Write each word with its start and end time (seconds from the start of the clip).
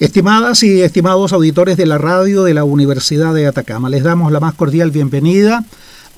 Estimadas 0.00 0.62
y 0.62 0.80
estimados 0.80 1.34
auditores 1.34 1.76
de 1.76 1.84
la 1.84 1.98
radio 1.98 2.42
de 2.42 2.54
la 2.54 2.64
Universidad 2.64 3.34
de 3.34 3.46
Atacama, 3.46 3.90
les 3.90 4.02
damos 4.02 4.32
la 4.32 4.40
más 4.40 4.54
cordial 4.54 4.90
bienvenida 4.90 5.62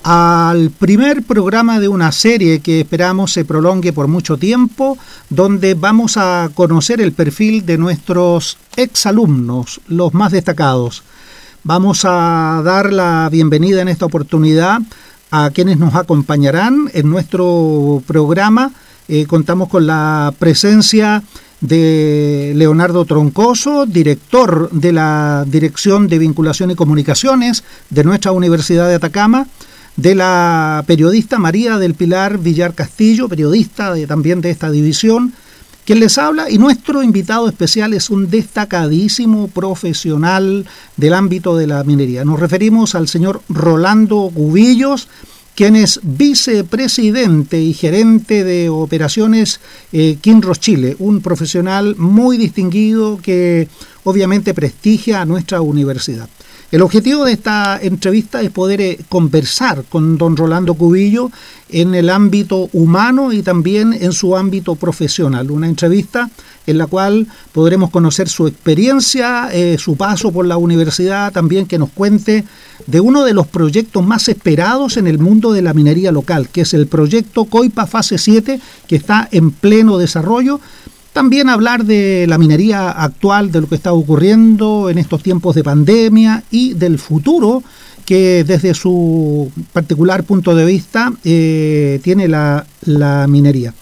al 0.04 0.70
primer 0.70 1.24
programa 1.24 1.80
de 1.80 1.88
una 1.88 2.12
serie 2.12 2.60
que 2.60 2.82
esperamos 2.82 3.32
se 3.32 3.44
prolongue 3.44 3.92
por 3.92 4.06
mucho 4.06 4.36
tiempo, 4.36 4.96
donde 5.30 5.74
vamos 5.74 6.16
a 6.16 6.50
conocer 6.54 7.00
el 7.00 7.10
perfil 7.10 7.66
de 7.66 7.76
nuestros 7.76 8.56
exalumnos, 8.76 9.80
los 9.88 10.14
más 10.14 10.30
destacados. 10.30 11.02
Vamos 11.64 12.04
a 12.04 12.62
dar 12.64 12.92
la 12.92 13.28
bienvenida 13.32 13.82
en 13.82 13.88
esta 13.88 14.06
oportunidad 14.06 14.78
a 15.32 15.50
quienes 15.50 15.78
nos 15.78 15.96
acompañarán 15.96 16.88
en 16.94 17.10
nuestro 17.10 18.00
programa. 18.06 18.70
Eh, 19.08 19.26
contamos 19.26 19.68
con 19.68 19.88
la 19.88 20.32
presencia 20.38 21.24
de 21.62 22.52
Leonardo 22.56 23.04
Troncoso, 23.04 23.86
director 23.86 24.68
de 24.70 24.92
la 24.92 25.44
Dirección 25.46 26.08
de 26.08 26.18
Vinculación 26.18 26.72
y 26.72 26.74
Comunicaciones 26.74 27.64
de 27.88 28.04
nuestra 28.04 28.32
Universidad 28.32 28.88
de 28.88 28.96
Atacama, 28.96 29.46
de 29.96 30.14
la 30.14 30.82
periodista 30.86 31.38
María 31.38 31.78
del 31.78 31.94
Pilar 31.94 32.38
Villar 32.38 32.74
Castillo, 32.74 33.28
periodista 33.28 33.94
también 34.06 34.40
de 34.40 34.50
esta 34.50 34.70
división, 34.70 35.32
quien 35.84 36.00
les 36.00 36.18
habla, 36.18 36.50
y 36.50 36.58
nuestro 36.58 37.02
invitado 37.02 37.48
especial 37.48 37.94
es 37.94 38.10
un 38.10 38.28
destacadísimo 38.28 39.48
profesional 39.48 40.66
del 40.96 41.14
ámbito 41.14 41.56
de 41.56 41.66
la 41.66 41.84
minería. 41.84 42.24
Nos 42.24 42.40
referimos 42.40 42.94
al 42.94 43.08
señor 43.08 43.42
Rolando 43.48 44.30
Cubillos, 44.34 45.08
quien 45.62 45.76
es 45.76 46.00
vicepresidente 46.02 47.60
y 47.60 47.72
gerente 47.72 48.42
de 48.42 48.68
operaciones 48.68 49.60
eh, 49.92 50.16
Kinross 50.20 50.58
Chile, 50.58 50.96
un 50.98 51.20
profesional 51.20 51.94
muy 51.98 52.36
distinguido 52.36 53.20
que 53.22 53.68
obviamente 54.02 54.54
prestigia 54.54 55.20
a 55.20 55.24
nuestra 55.24 55.60
universidad. 55.60 56.28
El 56.72 56.80
objetivo 56.80 57.26
de 57.26 57.32
esta 57.32 57.78
entrevista 57.82 58.40
es 58.40 58.50
poder 58.50 58.80
eh, 58.80 58.98
conversar 59.10 59.84
con 59.90 60.16
don 60.16 60.38
Rolando 60.38 60.72
Cubillo 60.72 61.30
en 61.68 61.94
el 61.94 62.08
ámbito 62.08 62.70
humano 62.72 63.30
y 63.30 63.42
también 63.42 63.92
en 63.92 64.12
su 64.12 64.34
ámbito 64.34 64.74
profesional. 64.74 65.50
Una 65.50 65.68
entrevista 65.68 66.30
en 66.66 66.78
la 66.78 66.86
cual 66.86 67.26
podremos 67.52 67.90
conocer 67.90 68.26
su 68.26 68.46
experiencia, 68.46 69.50
eh, 69.52 69.76
su 69.78 69.96
paso 69.96 70.32
por 70.32 70.46
la 70.46 70.56
universidad, 70.56 71.30
también 71.30 71.66
que 71.66 71.78
nos 71.78 71.90
cuente 71.90 72.46
de 72.86 73.00
uno 73.00 73.24
de 73.24 73.34
los 73.34 73.46
proyectos 73.48 74.02
más 74.02 74.30
esperados 74.30 74.96
en 74.96 75.06
el 75.06 75.18
mundo 75.18 75.52
de 75.52 75.60
la 75.60 75.74
minería 75.74 76.10
local, 76.10 76.48
que 76.48 76.62
es 76.62 76.72
el 76.72 76.86
proyecto 76.86 77.44
COIPA 77.44 77.86
Fase 77.86 78.16
7, 78.16 78.58
que 78.86 78.96
está 78.96 79.28
en 79.30 79.50
pleno 79.50 79.98
desarrollo 79.98 80.58
también 81.12 81.48
hablar 81.48 81.84
de 81.84 82.26
la 82.28 82.38
minería 82.38 82.90
actual, 82.90 83.52
de 83.52 83.60
lo 83.60 83.68
que 83.68 83.74
está 83.74 83.92
ocurriendo 83.92 84.88
en 84.88 84.98
estos 84.98 85.22
tiempos 85.22 85.54
de 85.54 85.62
pandemia 85.62 86.42
y 86.50 86.74
del 86.74 86.98
futuro 86.98 87.62
que 88.04 88.44
desde 88.44 88.74
su 88.74 89.50
particular 89.72 90.24
punto 90.24 90.54
de 90.54 90.64
vista 90.64 91.12
eh, 91.24 92.00
tiene 92.02 92.28
la, 92.28 92.66
minería. 93.28 93.74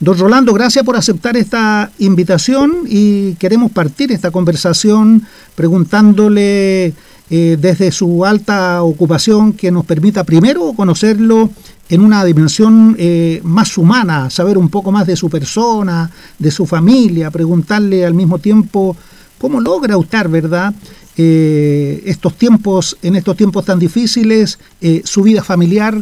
Don 0.00 0.18
Rolando, 0.18 0.52
gracias 0.52 0.84
por 0.84 0.96
aceptar 0.96 1.36
esta 1.36 1.90
invitación 1.98 2.80
y 2.88 3.34
queremos 3.34 3.70
partir 3.70 4.10
esta 4.10 4.32
conversación 4.32 5.22
preguntándole 5.54 6.92
eh, 7.30 7.56
desde 7.58 7.92
su 7.92 8.24
alta 8.24 8.82
ocupación 8.82 9.52
que 9.52 9.70
nos 9.70 9.86
permita 9.86 10.24
primero 10.24 10.72
conocerlo 10.72 11.50
en 11.92 12.00
una 12.00 12.24
dimensión 12.24 12.96
eh, 12.98 13.42
más 13.44 13.76
humana, 13.76 14.30
saber 14.30 14.56
un 14.56 14.70
poco 14.70 14.90
más 14.90 15.06
de 15.06 15.14
su 15.14 15.28
persona, 15.28 16.10
de 16.38 16.50
su 16.50 16.64
familia, 16.64 17.30
preguntarle 17.30 18.06
al 18.06 18.14
mismo 18.14 18.38
tiempo 18.38 18.96
cómo 19.36 19.60
logra 19.60 19.98
usted, 19.98 20.26
¿verdad? 20.26 20.72
Eh, 21.18 22.02
estos 22.06 22.38
tiempos, 22.38 22.96
en 23.02 23.14
estos 23.16 23.36
tiempos 23.36 23.66
tan 23.66 23.78
difíciles, 23.78 24.58
su 25.04 25.22
vida 25.22 25.44
familiar 25.44 25.94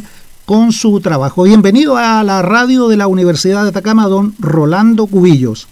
con 0.45 0.71
su 0.71 1.01
trabajo. 1.01 1.43
Bienvenido 1.43 1.97
a 1.97 2.23
la 2.23 2.41
radio 2.41 2.87
de 2.87 2.95
la 2.95 3.07
Universidad 3.07 3.63
de 3.63 3.69
Atacama, 3.71 4.07
don 4.07 4.33
Rolando 4.39 5.07
Cubillos. 5.07 5.67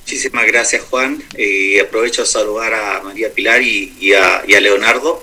Muchísimas 0.00 0.48
gracias, 0.48 0.82
Juan. 0.90 1.22
aprovecho 1.80 2.22
a 2.22 2.26
saludar 2.26 2.74
a 2.74 3.02
María 3.04 3.32
Pilar 3.32 3.62
y, 3.62 4.12
a, 4.14 4.60
Leonardo. 4.60 5.22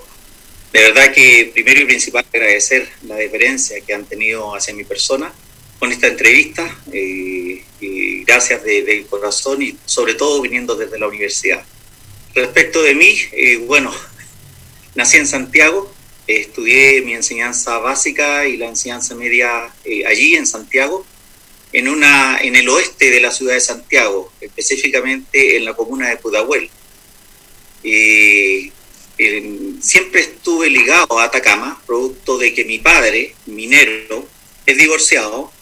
De 0.72 0.80
verdad 0.80 1.12
que 1.12 1.50
primero 1.52 1.80
y 1.82 1.84
principal 1.84 2.24
agradecer 2.32 2.88
la 3.06 3.16
deferencia 3.16 3.80
que 3.80 3.92
han 3.92 4.06
tenido 4.06 4.54
hacia 4.54 4.74
mi 4.74 4.84
persona 4.84 5.32
con 5.78 5.92
esta 5.92 6.06
entrevista. 6.06 6.78
y 6.92 7.62
gracias 8.24 8.62
de, 8.64 9.06
corazón 9.08 9.62
y 9.62 9.76
sobre 9.84 10.14
todo 10.14 10.40
viniendo 10.40 10.74
desde 10.74 10.98
la 10.98 11.08
universidad. 11.08 11.64
Respecto 12.34 12.82
de 12.82 12.94
mí, 12.94 13.14
eh, 13.32 13.56
bueno, 13.58 13.92
nací 14.94 15.18
en 15.18 15.26
Santiago, 15.26 15.92
estudié 16.26 17.02
mi 17.02 17.14
enseñanza 17.14 17.78
básica 17.78 18.46
y 18.46 18.56
la 18.56 18.68
enseñanza 18.68 19.14
media 19.14 19.70
eh, 19.84 20.06
allí 20.06 20.34
en 20.34 20.46
Santiago 20.46 21.04
en, 21.72 21.88
una, 21.88 22.38
en 22.40 22.56
el 22.56 22.68
oeste 22.68 23.10
de 23.10 23.20
la 23.20 23.30
ciudad 23.30 23.54
de 23.54 23.60
Santiago, 23.60 24.32
específicamente 24.40 25.56
en 25.56 25.64
la 25.64 25.74
comuna 25.74 26.08
de 26.08 26.16
Pudahuel. 26.16 26.70
Siempre 29.80 30.20
estuve 30.20 30.70
ligado 30.70 31.18
a 31.18 31.24
Atacama, 31.24 31.80
producto 31.86 32.38
de 32.38 32.54
que 32.54 32.64
mi 32.64 32.78
padre, 32.78 33.34
minero, 33.46 34.26
es 34.66 34.76
divorciado 34.76 35.52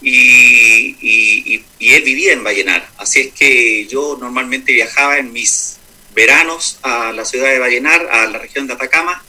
y, 0.00 0.96
y, 1.00 1.64
él 1.80 2.02
vivía 2.02 2.32
en 2.32 2.44
Vallenar. 2.44 2.88
Así 2.98 3.20
es 3.20 3.32
que 3.32 3.86
yo 3.86 4.16
normalmente 4.20 4.72
viajaba 4.72 5.18
en 5.18 5.32
mis 5.32 5.76
veranos 6.14 6.78
a 6.82 7.12
la 7.12 7.24
ciudad 7.24 7.48
de 7.48 7.58
Vallenar, 7.58 8.08
a 8.10 8.26
la 8.26 8.38
región 8.38 8.66
de 8.66 8.74
Atacama. 8.74 9.24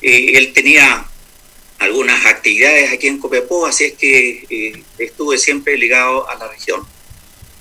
Eh, 0.00 0.32
él 0.34 0.52
tenía 0.52 1.06
algunas 1.78 2.24
actividades 2.26 2.92
aquí 2.92 3.08
en 3.08 3.18
Copiapó, 3.18 3.66
así 3.66 3.84
es 3.84 3.92
que 3.94 4.46
eh, 4.48 4.82
estuve 4.98 5.38
siempre 5.38 5.76
ligado 5.76 6.28
a 6.28 6.36
la 6.36 6.48
región. 6.48 6.86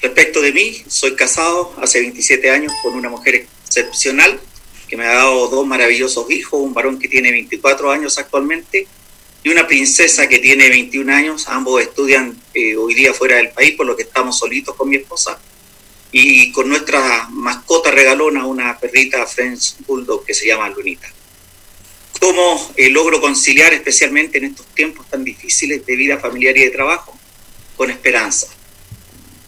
Respecto 0.02 0.42
de 0.42 0.52
mí, 0.52 0.84
soy 0.88 1.16
casado 1.16 1.74
hace 1.82 2.02
27 2.02 2.50
años 2.52 2.74
con 2.82 2.94
una 2.96 3.10
mujer 3.10 3.48
excepcional 3.66 4.40
que 4.94 4.98
me 4.98 5.08
ha 5.08 5.16
dado 5.16 5.48
dos 5.48 5.66
maravillosos 5.66 6.30
hijos, 6.30 6.60
un 6.62 6.72
varón 6.72 7.00
que 7.00 7.08
tiene 7.08 7.32
24 7.32 7.90
años 7.90 8.16
actualmente 8.20 8.86
y 9.42 9.50
una 9.50 9.66
princesa 9.66 10.30
que 10.30 10.38
tiene 10.38 10.70
21 10.70 11.12
años. 11.12 11.48
Ambos 11.48 11.82
estudian 11.82 12.40
eh, 12.54 12.76
hoy 12.76 12.94
día 12.94 13.12
fuera 13.12 13.38
del 13.38 13.50
país, 13.50 13.72
por 13.72 13.88
lo 13.88 13.96
que 13.96 14.04
estamos 14.04 14.38
solitos 14.38 14.76
con 14.76 14.90
mi 14.90 14.98
esposa. 14.98 15.40
Y 16.12 16.52
con 16.52 16.70
nuestra 16.70 17.28
mascota 17.32 17.90
regalona, 17.90 18.46
una 18.46 18.78
perrita 18.78 19.26
French 19.26 19.78
Bulldog 19.80 20.26
que 20.26 20.36
se 20.36 20.46
llama 20.46 20.70
Lunita 20.70 21.12
cómo 22.20 22.72
eh, 22.78 22.92
logro 22.92 23.20
conciliar, 23.20 23.74
especialmente 23.74 24.38
en 24.38 24.46
estos 24.46 24.68
tiempos 24.76 25.10
tan 25.10 25.24
difíciles 25.24 25.84
de 25.88 25.96
vida 25.96 26.20
familiar 26.20 26.56
y 26.56 26.66
de 26.66 26.70
trabajo, 26.70 27.18
con 27.76 27.90
esperanza. 27.90 28.46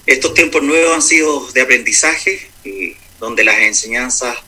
Estos 0.07 0.33
tiempos 0.33 0.63
nuevos 0.63 0.95
han 0.95 1.03
sido 1.03 1.51
de 1.51 1.61
aprendizaje, 1.61 2.49
eh, 2.63 2.97
donde 3.19 3.43
las 3.43 3.59
enseñanzas 3.59 4.39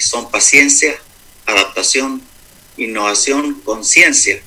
son 0.00 0.30
paciencia, 0.30 0.92
adaptación, 1.46 2.22
innovación, 2.76 3.60
conciencia 3.64 4.40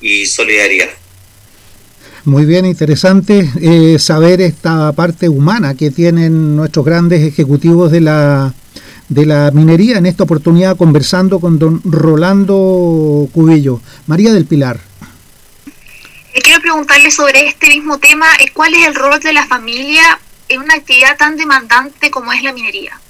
y 0.00 0.26
solidaridad. 0.26 0.90
Muy 2.24 2.44
bien, 2.44 2.66
interesante 2.66 3.48
eh, 3.60 3.98
saber 3.98 4.40
esta 4.42 4.92
parte 4.92 5.28
humana 5.28 5.74
que 5.74 5.90
tienen 5.90 6.54
nuestros 6.54 6.84
grandes 6.84 7.22
ejecutivos 7.22 7.90
de 7.90 8.00
la 8.02 8.54
de 9.08 9.26
la 9.26 9.50
minería, 9.50 9.98
en 9.98 10.06
esta 10.06 10.22
oportunidad 10.22 10.76
conversando 10.76 11.40
con 11.40 11.58
don 11.58 11.82
Rolando 11.84 13.28
Cubillo. 13.32 13.80
María 14.06 14.32
del 14.32 14.46
Pilar. 14.46 14.80
Eh, 16.32 16.40
quiero 16.40 16.60
preguntarle 16.60 17.10
sobre 17.10 17.48
este 17.48 17.66
mismo 17.68 17.98
tema, 17.98 18.26
eh, 18.38 18.52
¿cuál 18.54 18.72
es 18.74 18.86
el 18.86 18.94
rol 18.94 19.18
de 19.18 19.32
la 19.32 19.46
familia 19.46 20.20
en 20.48 20.60
una 20.60 20.74
actividad 20.74 21.16
tan 21.16 21.36
demandante 21.36 22.10
como 22.10 22.32
es 22.32 22.42
la 22.44 22.52
minería? 22.52 23.00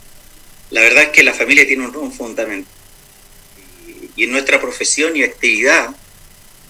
La 0.70 0.82
verdad 0.82 1.04
es 1.04 1.08
que 1.10 1.22
la 1.22 1.34
familia 1.34 1.66
tiene 1.66 1.84
un 1.84 1.92
rol 1.92 2.12
fundamental. 2.12 2.72
Y 4.16 4.24
en 4.24 4.30
nuestra 4.30 4.60
profesión 4.60 5.16
y 5.16 5.22
actividad, 5.22 5.94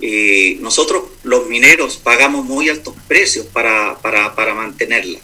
eh, 0.01 0.57
nosotros 0.61 1.05
los 1.23 1.47
mineros 1.49 1.97
pagamos 1.99 2.45
muy 2.45 2.69
altos 2.69 2.95
precios 3.07 3.47
para, 3.47 3.99
para, 4.01 4.35
para 4.35 4.55
mantenerla. 4.55 5.19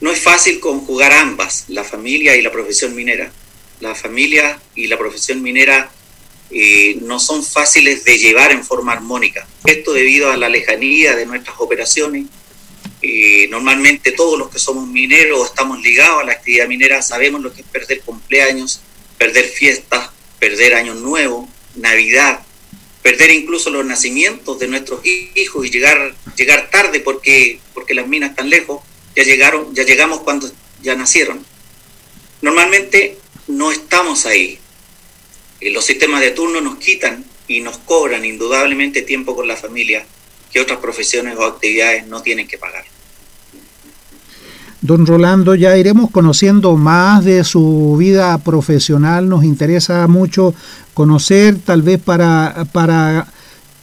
No 0.00 0.10
es 0.10 0.20
fácil 0.20 0.60
conjugar 0.60 1.12
ambas, 1.12 1.66
la 1.68 1.84
familia 1.84 2.36
y 2.36 2.42
la 2.42 2.50
profesión 2.50 2.94
minera. 2.94 3.30
La 3.80 3.94
familia 3.94 4.60
y 4.74 4.86
la 4.86 4.98
profesión 4.98 5.42
minera 5.42 5.90
eh, 6.50 6.98
no 7.02 7.20
son 7.20 7.44
fáciles 7.44 8.04
de 8.04 8.18
llevar 8.18 8.50
en 8.50 8.64
forma 8.64 8.92
armónica. 8.92 9.46
Esto 9.64 9.92
debido 9.92 10.30
a 10.30 10.36
la 10.36 10.48
lejanía 10.48 11.14
de 11.14 11.26
nuestras 11.26 11.56
operaciones. 11.60 12.26
Eh, 13.02 13.48
normalmente 13.50 14.12
todos 14.12 14.38
los 14.38 14.50
que 14.50 14.58
somos 14.58 14.86
mineros 14.86 15.48
estamos 15.48 15.80
ligados 15.80 16.22
a 16.22 16.26
la 16.26 16.32
actividad 16.32 16.68
minera, 16.68 17.00
sabemos 17.00 17.40
lo 17.40 17.52
que 17.52 17.62
es 17.62 17.66
perder 17.66 18.02
cumpleaños, 18.02 18.82
perder 19.16 19.46
fiestas, 19.46 20.10
perder 20.38 20.74
año 20.74 20.94
nuevo, 20.94 21.48
Navidad, 21.76 22.44
perder 23.02 23.30
incluso 23.30 23.70
los 23.70 23.86
nacimientos 23.86 24.58
de 24.58 24.68
nuestros 24.68 25.00
hijos 25.04 25.66
y 25.66 25.70
llegar, 25.70 26.14
llegar 26.36 26.68
tarde 26.70 27.00
porque, 27.00 27.58
porque 27.72 27.94
las 27.94 28.06
minas 28.06 28.30
están 28.30 28.50
lejos 28.50 28.82
ya 29.16 29.22
llegaron, 29.24 29.74
ya 29.74 29.84
llegamos 29.84 30.20
cuando 30.20 30.50
ya 30.82 30.94
nacieron. 30.94 31.44
Normalmente 32.42 33.18
no 33.48 33.72
estamos 33.72 34.26
ahí. 34.26 34.58
Los 35.60 35.84
sistemas 35.84 36.20
de 36.20 36.30
turno 36.30 36.60
nos 36.60 36.78
quitan 36.78 37.24
y 37.48 37.60
nos 37.60 37.78
cobran 37.78 38.24
indudablemente 38.24 39.02
tiempo 39.02 39.34
con 39.34 39.48
la 39.48 39.56
familia 39.56 40.06
que 40.50 40.60
otras 40.60 40.78
profesiones 40.78 41.36
o 41.38 41.44
actividades 41.44 42.06
no 42.06 42.22
tienen 42.22 42.46
que 42.46 42.58
pagar. 42.58 42.84
Don 44.82 45.06
Rolando, 45.06 45.54
ya 45.54 45.76
iremos 45.76 46.10
conociendo 46.10 46.74
más 46.76 47.24
de 47.24 47.44
su 47.44 47.96
vida 47.98 48.36
profesional. 48.38 49.28
Nos 49.28 49.44
interesa 49.44 50.06
mucho 50.06 50.54
conocer, 50.94 51.58
tal 51.58 51.82
vez 51.82 52.00
para, 52.00 52.66
para 52.72 53.26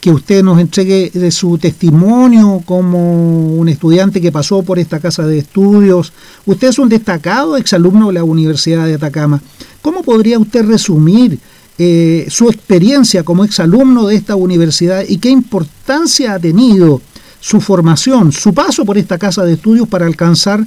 que 0.00 0.10
usted 0.10 0.42
nos 0.42 0.60
entregue 0.60 1.10
de 1.14 1.30
su 1.30 1.56
testimonio 1.56 2.62
como 2.64 3.54
un 3.54 3.68
estudiante 3.68 4.20
que 4.20 4.32
pasó 4.32 4.62
por 4.62 4.80
esta 4.80 4.98
casa 4.98 5.24
de 5.24 5.38
estudios. 5.38 6.12
Usted 6.46 6.68
es 6.68 6.78
un 6.80 6.88
destacado 6.88 7.56
exalumno 7.56 8.08
de 8.08 8.14
la 8.14 8.24
Universidad 8.24 8.84
de 8.86 8.94
Atacama. 8.94 9.40
¿Cómo 9.82 10.02
podría 10.02 10.38
usted 10.38 10.64
resumir 10.64 11.38
eh, 11.78 12.26
su 12.28 12.48
experiencia 12.48 13.22
como 13.22 13.44
exalumno 13.44 14.08
de 14.08 14.16
esta 14.16 14.34
universidad 14.34 15.04
y 15.08 15.18
qué 15.18 15.28
importancia 15.28 16.34
ha 16.34 16.38
tenido 16.38 17.00
su 17.40 17.60
formación, 17.60 18.32
su 18.32 18.52
paso 18.52 18.84
por 18.84 18.98
esta 18.98 19.16
casa 19.16 19.44
de 19.44 19.54
estudios 19.54 19.88
para 19.88 20.06
alcanzar 20.06 20.60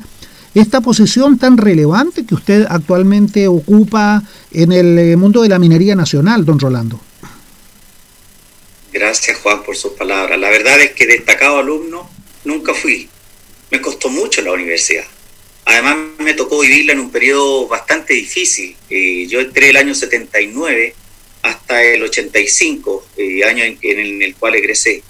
esta 0.54 0.82
posición 0.82 1.38
tan 1.38 1.58
relevante 1.58 2.26
que 2.26 2.36
usted 2.36 2.66
actualmente 2.70 3.48
ocupa 3.48 4.24
en 4.52 4.72
el 4.72 5.00
eh, 5.00 5.18
mundo 5.18 5.42
de 5.42 5.50
la 5.50 5.60
minería 5.60 5.96
nacional, 5.96 6.46
don 6.46 6.60
Rolando. 6.60 7.00
Gracias 8.92 9.38
Juan 9.38 9.64
por 9.64 9.76
sus 9.76 9.94
palabras. 9.94 10.40
La 10.40 10.50
verdad 10.50 10.80
es 10.80 10.92
que 10.92 11.08
destacado 11.08 11.60
alumno 11.60 12.10
nunca 12.44 12.74
fui. 12.74 13.10
Me 13.70 13.80
costó 13.80 14.10
mucho 14.10 14.42
la 14.42 14.52
universidad. 14.52 15.06
Además 15.72 15.98
me 16.20 16.34
tocó 16.34 16.60
vivirla 16.60 16.94
en 16.94 17.00
un 17.00 17.12
periodo 17.12 17.68
bastante 17.68 18.14
difícil. 18.14 18.76
Eh, 18.90 19.26
yo 19.28 19.40
entré 19.40 19.70
el 19.70 19.78
año 19.78 19.96
79 19.96 20.96
hasta 21.42 21.84
el 21.84 22.04
85, 22.04 23.08
eh, 23.18 23.44
año 23.44 23.64
en, 23.64 23.78
en 23.82 24.22
el 24.22 24.36
cual 24.36 24.56
egresé 24.56 25.04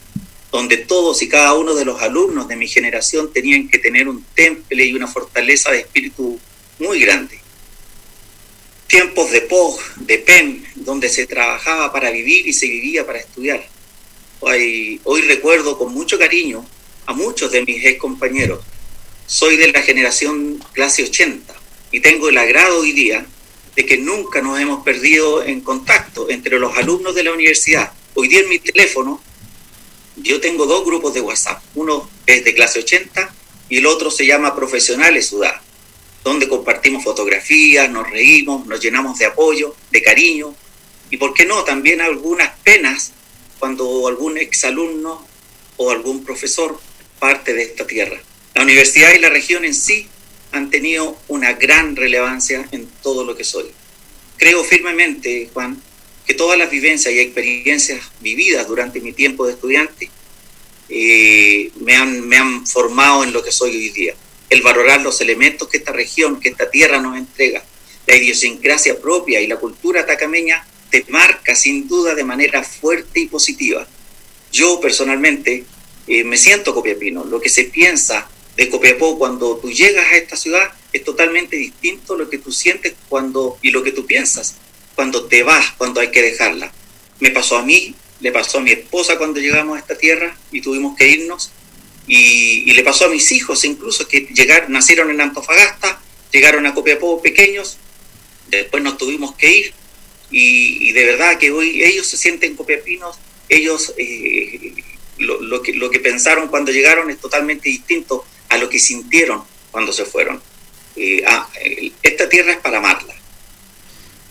donde 0.51 0.77
todos 0.77 1.21
y 1.21 1.29
cada 1.29 1.53
uno 1.53 1.73
de 1.73 1.85
los 1.85 2.01
alumnos 2.01 2.47
de 2.47 2.57
mi 2.57 2.67
generación 2.67 3.31
tenían 3.31 3.69
que 3.69 3.79
tener 3.79 4.09
un 4.09 4.23
temple 4.35 4.85
y 4.85 4.93
una 4.93 5.07
fortaleza 5.07 5.71
de 5.71 5.79
espíritu 5.79 6.37
muy 6.77 6.99
grande. 6.99 7.39
Tiempos 8.87 9.31
de 9.31 9.41
POG, 9.41 9.79
de 9.99 10.17
PEN, 10.19 10.65
donde 10.75 11.07
se 11.07 11.25
trabajaba 11.25 11.93
para 11.93 12.11
vivir 12.11 12.45
y 12.45 12.51
se 12.51 12.67
vivía 12.67 13.05
para 13.05 13.19
estudiar. 13.19 13.65
Hoy, 14.41 14.99
hoy 15.05 15.21
recuerdo 15.21 15.77
con 15.77 15.93
mucho 15.93 16.19
cariño 16.19 16.65
a 17.05 17.13
muchos 17.13 17.49
de 17.51 17.63
mis 17.63 17.85
ex 17.85 17.97
compañeros. 17.97 18.59
Soy 19.31 19.55
de 19.55 19.71
la 19.71 19.81
generación 19.81 20.61
clase 20.73 21.05
80 21.05 21.55
y 21.89 22.01
tengo 22.01 22.27
el 22.27 22.37
agrado 22.37 22.81
hoy 22.81 22.91
día 22.91 23.25
de 23.77 23.85
que 23.85 23.95
nunca 23.97 24.41
nos 24.41 24.59
hemos 24.59 24.83
perdido 24.83 25.41
en 25.41 25.61
contacto 25.61 26.29
entre 26.29 26.59
los 26.59 26.75
alumnos 26.75 27.15
de 27.15 27.23
la 27.23 27.31
universidad. 27.31 27.93
Hoy 28.13 28.27
día 28.27 28.41
en 28.41 28.49
mi 28.49 28.59
teléfono 28.59 29.23
yo 30.17 30.41
tengo 30.41 30.65
dos 30.65 30.83
grupos 30.85 31.13
de 31.13 31.21
WhatsApp. 31.21 31.63
Uno 31.75 32.09
es 32.25 32.43
de 32.43 32.53
clase 32.53 32.79
80 32.79 33.33
y 33.69 33.77
el 33.77 33.85
otro 33.85 34.11
se 34.11 34.25
llama 34.25 34.53
Profesionales 34.53 35.27
Sudá, 35.27 35.63
donde 36.25 36.49
compartimos 36.49 37.01
fotografías, 37.01 37.89
nos 37.89 38.09
reímos, 38.09 38.67
nos 38.67 38.81
llenamos 38.81 39.17
de 39.17 39.27
apoyo, 39.27 39.73
de 39.91 40.01
cariño 40.01 40.53
y, 41.09 41.15
¿por 41.15 41.33
qué 41.33 41.45
no?, 41.45 41.63
también 41.63 42.01
algunas 42.01 42.51
penas 42.65 43.13
cuando 43.59 44.09
algún 44.09 44.37
exalumno 44.37 45.25
o 45.77 45.89
algún 45.89 46.25
profesor 46.25 46.77
parte 47.17 47.53
de 47.53 47.63
esta 47.63 47.87
tierra. 47.87 48.21
La 48.53 48.63
universidad 48.63 49.13
y 49.13 49.19
la 49.19 49.29
región 49.29 49.65
en 49.65 49.73
sí 49.73 50.07
han 50.51 50.69
tenido 50.69 51.17
una 51.27 51.53
gran 51.53 51.95
relevancia 51.95 52.67
en 52.71 52.87
todo 53.01 53.23
lo 53.23 53.35
que 53.35 53.43
soy. 53.43 53.71
Creo 54.37 54.63
firmemente, 54.63 55.49
Juan, 55.53 55.81
que 56.25 56.33
todas 56.33 56.57
las 56.57 56.69
vivencias 56.69 57.13
y 57.13 57.19
experiencias 57.19 58.01
vividas 58.19 58.67
durante 58.67 58.99
mi 58.99 59.13
tiempo 59.13 59.45
de 59.45 59.53
estudiante 59.53 60.09
eh, 60.89 61.71
me, 61.79 61.95
han, 61.95 62.27
me 62.27 62.37
han 62.37 62.67
formado 62.67 63.23
en 63.23 63.31
lo 63.31 63.43
que 63.43 63.51
soy 63.51 63.71
hoy 63.71 63.89
día. 63.89 64.13
El 64.49 64.61
valorar 64.61 65.01
los 65.01 65.21
elementos 65.21 65.69
que 65.69 65.77
esta 65.77 65.93
región, 65.93 66.39
que 66.39 66.49
esta 66.49 66.69
tierra 66.69 66.99
nos 66.99 67.17
entrega, 67.17 67.63
la 68.05 68.15
idiosincrasia 68.15 68.99
propia 68.99 69.39
y 69.39 69.47
la 69.47 69.55
cultura 69.55 70.05
tacameña 70.05 70.65
te 70.89 71.05
marca 71.07 71.55
sin 71.55 71.87
duda 71.87 72.13
de 72.13 72.25
manera 72.25 72.61
fuerte 72.63 73.21
y 73.21 73.27
positiva. 73.27 73.87
Yo 74.51 74.81
personalmente 74.81 75.63
eh, 76.07 76.23
me 76.25 76.35
siento 76.35 76.73
copiapino. 76.73 77.23
Lo 77.23 77.39
que 77.39 77.47
se 77.47 77.65
piensa 77.65 78.27
de 78.61 78.69
Copiapó 78.69 79.17
cuando 79.17 79.57
tú 79.57 79.71
llegas 79.71 80.05
a 80.05 80.17
esta 80.17 80.35
ciudad 80.35 80.71
es 80.93 81.03
totalmente 81.03 81.55
distinto 81.55 82.15
lo 82.15 82.29
que 82.29 82.37
tú 82.37 82.51
sientes 82.51 82.93
cuando 83.09 83.57
y 83.63 83.71
lo 83.71 83.81
que 83.81 83.91
tú 83.91 84.05
piensas 84.05 84.55
cuando 84.93 85.25
te 85.25 85.41
vas, 85.41 85.71
cuando 85.79 85.99
hay 85.99 86.11
que 86.11 86.21
dejarla. 86.21 86.71
Me 87.19 87.31
pasó 87.31 87.57
a 87.57 87.63
mí, 87.63 87.95
le 88.19 88.31
pasó 88.31 88.59
a 88.59 88.61
mi 88.61 88.69
esposa 88.69 89.17
cuando 89.17 89.39
llegamos 89.39 89.77
a 89.77 89.79
esta 89.79 89.97
tierra 89.97 90.37
y 90.51 90.61
tuvimos 90.61 90.95
que 90.95 91.07
irnos, 91.07 91.49
y, 92.05 92.71
le 92.71 92.83
pasó 92.83 93.05
a 93.05 93.09
mis 93.09 93.31
hijos 93.31 93.63
incluso 93.63 94.07
que 94.07 94.27
llegaron, 94.31 94.71
nacieron 94.71 95.09
en 95.09 95.21
Antofagasta, 95.21 95.99
llegaron 96.31 96.67
a 96.67 96.75
Copiapó 96.75 97.19
pequeños, 97.19 97.77
después 98.49 98.83
nos 98.83 98.97
tuvimos 98.97 99.33
que 99.35 99.57
ir, 99.57 99.73
y, 100.29 100.91
de 100.91 101.05
verdad 101.05 101.39
que 101.39 101.51
hoy 101.51 101.83
ellos 101.83 102.05
se 102.05 102.17
sienten 102.17 102.55
copiapinos, 102.55 103.17
ellos 103.49 103.93
eh, 103.97 104.73
lo, 105.17 105.63
que, 105.63 105.73
lo 105.73 105.89
que 105.89 105.99
pensaron 105.99 106.47
cuando 106.47 106.71
llegaron 106.71 107.09
es 107.09 107.19
totalmente 107.19 107.69
distinto 107.69 108.23
a 108.51 108.57
lo 108.57 108.69
que 108.69 108.79
sintieron 108.79 109.41
cuando 109.71 109.91
se 109.91 110.05
fueron. 110.05 110.41
Eh, 110.95 111.23
ah, 111.27 111.47
esta 112.03 112.29
tierra 112.29 112.51
es 112.51 112.57
para 112.59 112.77
amarla 112.77 113.15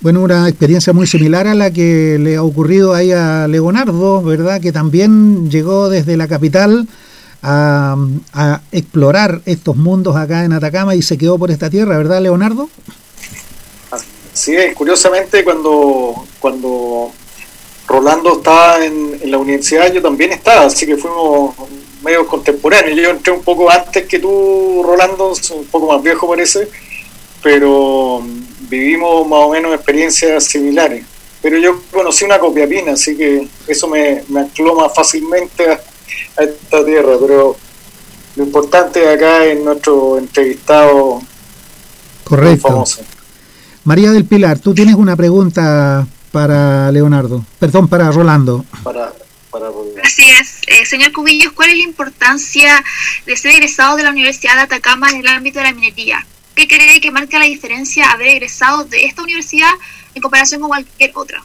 bueno, 0.00 0.22
una 0.22 0.48
experiencia 0.48 0.92
muy 0.94 1.06
similar 1.06 1.46
a 1.46 1.54
la 1.54 1.70
que 1.70 2.16
le 2.18 2.36
ha 2.36 2.42
ocurrido 2.42 2.94
ahí 2.94 3.12
a 3.12 3.46
Leonardo, 3.46 4.22
¿verdad? 4.22 4.60
Que 4.60 4.72
también 4.72 5.50
llegó 5.50 5.90
desde 5.90 6.16
la 6.16 6.26
capital 6.26 6.88
a, 7.42 7.96
explorar 8.72 9.42
estos 9.44 9.76
mundos 9.76 10.16
acá 10.16 10.44
en 10.44 10.54
Atacama 10.54 10.94
y 10.94 11.02
se 11.02 11.18
quedó 11.18 11.38
por 11.38 11.50
esta 11.50 11.68
tierra, 11.68 11.98
¿verdad, 11.98 12.22
Leonardo? 12.22 12.70
Sí, 14.32 14.56
curiosamente 14.74 15.44
cuando, 15.44 16.26
cuando 16.38 17.12
Rolando 17.86 18.38
estaba 18.38 18.82
en, 18.84 19.18
en, 19.20 19.30
la 19.30 19.36
universidad 19.36 19.92
yo 19.92 20.00
también 20.00 20.32
estaba, 20.32 20.66
así 20.66 20.86
que 20.86 20.96
fuimos 20.96 21.54
medio 22.02 22.26
contemporáneos. 22.26 22.98
Yo 22.98 23.10
entré 23.10 23.32
un 23.32 23.42
poco 23.42 23.70
antes 23.70 24.06
que 24.06 24.18
tú, 24.18 24.82
Rolando, 24.84 25.32
un 25.32 25.64
poco 25.66 25.92
más 25.92 26.02
viejo 26.02 26.28
parece, 26.28 26.68
pero 27.42 28.22
vivimos 28.68 29.26
más 29.26 29.40
o 29.40 29.50
menos 29.50 29.74
experiencias 29.74 30.44
similares. 30.44 31.04
Pero 31.42 31.58
yo 31.58 31.80
conocí 31.90 32.24
una 32.24 32.38
copiapina, 32.38 32.92
así 32.92 33.16
que 33.16 33.48
eso 33.66 33.88
me, 33.88 34.22
me 34.28 34.40
ancló 34.40 34.74
más 34.74 34.94
fácilmente 34.94 35.70
a, 35.70 35.80
esta 36.42 36.84
tierra. 36.84 37.16
Pero 37.20 37.56
lo 38.36 38.44
importante 38.44 39.08
acá 39.08 39.44
es 39.44 39.60
nuestro 39.60 40.18
entrevistado 40.18 41.20
Correcto. 42.24 42.68
famoso. 42.68 43.00
María 43.84 44.12
del 44.12 44.26
Pilar, 44.26 44.58
tú 44.58 44.74
tienes 44.74 44.94
una 44.94 45.16
pregunta 45.16 46.06
para 46.30 46.92
Leonardo, 46.92 47.44
perdón, 47.58 47.88
para 47.88 48.12
Rolando. 48.12 48.64
Para, 48.82 49.12
Así 50.10 50.28
es. 50.28 50.56
Eh, 50.66 50.84
señor 50.86 51.12
Cubillos, 51.12 51.52
¿cuál 51.52 51.70
es 51.70 51.76
la 51.76 51.84
importancia 51.84 52.84
de 53.26 53.36
ser 53.36 53.52
egresado 53.52 53.96
de 53.96 54.02
la 54.02 54.10
Universidad 54.10 54.56
de 54.56 54.62
Atacama 54.62 55.08
en 55.08 55.18
el 55.18 55.28
ámbito 55.28 55.60
de 55.60 55.66
la 55.66 55.72
minería? 55.72 56.26
¿Qué 56.56 56.66
cree 56.66 57.00
que 57.00 57.12
marca 57.12 57.38
la 57.38 57.44
diferencia 57.44 58.10
haber 58.10 58.26
egresado 58.26 58.82
de 58.82 59.04
esta 59.04 59.22
universidad 59.22 59.70
en 60.12 60.20
comparación 60.20 60.62
con 60.62 60.70
cualquier 60.70 61.12
otra? 61.14 61.44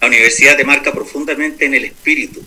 La 0.00 0.08
universidad 0.08 0.56
te 0.56 0.64
marca 0.64 0.92
profundamente 0.92 1.66
en 1.66 1.74
el 1.74 1.84
espíritu. 1.84 2.42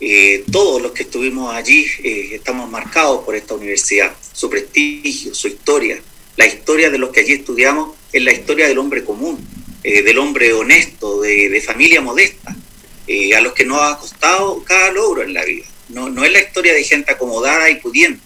Eh, 0.00 0.42
todos 0.50 0.80
los 0.80 0.92
que 0.92 1.02
estuvimos 1.02 1.54
allí 1.54 1.86
eh, 2.02 2.30
estamos 2.32 2.70
marcados 2.70 3.26
por 3.26 3.36
esta 3.36 3.52
universidad, 3.52 4.16
su 4.32 4.48
prestigio, 4.48 5.34
su 5.34 5.48
historia. 5.48 6.00
La 6.36 6.46
historia 6.46 6.88
de 6.88 6.96
los 6.96 7.10
que 7.10 7.20
allí 7.20 7.34
estudiamos 7.34 7.90
es 8.10 8.22
la 8.22 8.32
historia 8.32 8.68
del 8.68 8.78
hombre 8.78 9.04
común, 9.04 9.46
del 9.82 10.18
hombre 10.18 10.54
honesto, 10.54 11.20
de, 11.20 11.60
familia 11.60 12.00
modesta, 12.00 12.56
a 13.06 13.40
los 13.40 13.52
que 13.52 13.64
nos 13.64 13.80
ha 13.80 13.98
costado 13.98 14.62
cada 14.64 14.90
logro 14.92 15.22
en 15.22 15.34
la 15.34 15.44
vida. 15.44 15.66
No, 15.88 16.08
no 16.08 16.24
es 16.24 16.32
la 16.32 16.40
historia 16.40 16.72
de 16.72 16.84
gente 16.84 17.12
acomodada 17.12 17.68
y 17.70 17.76
pudiente 17.76 18.20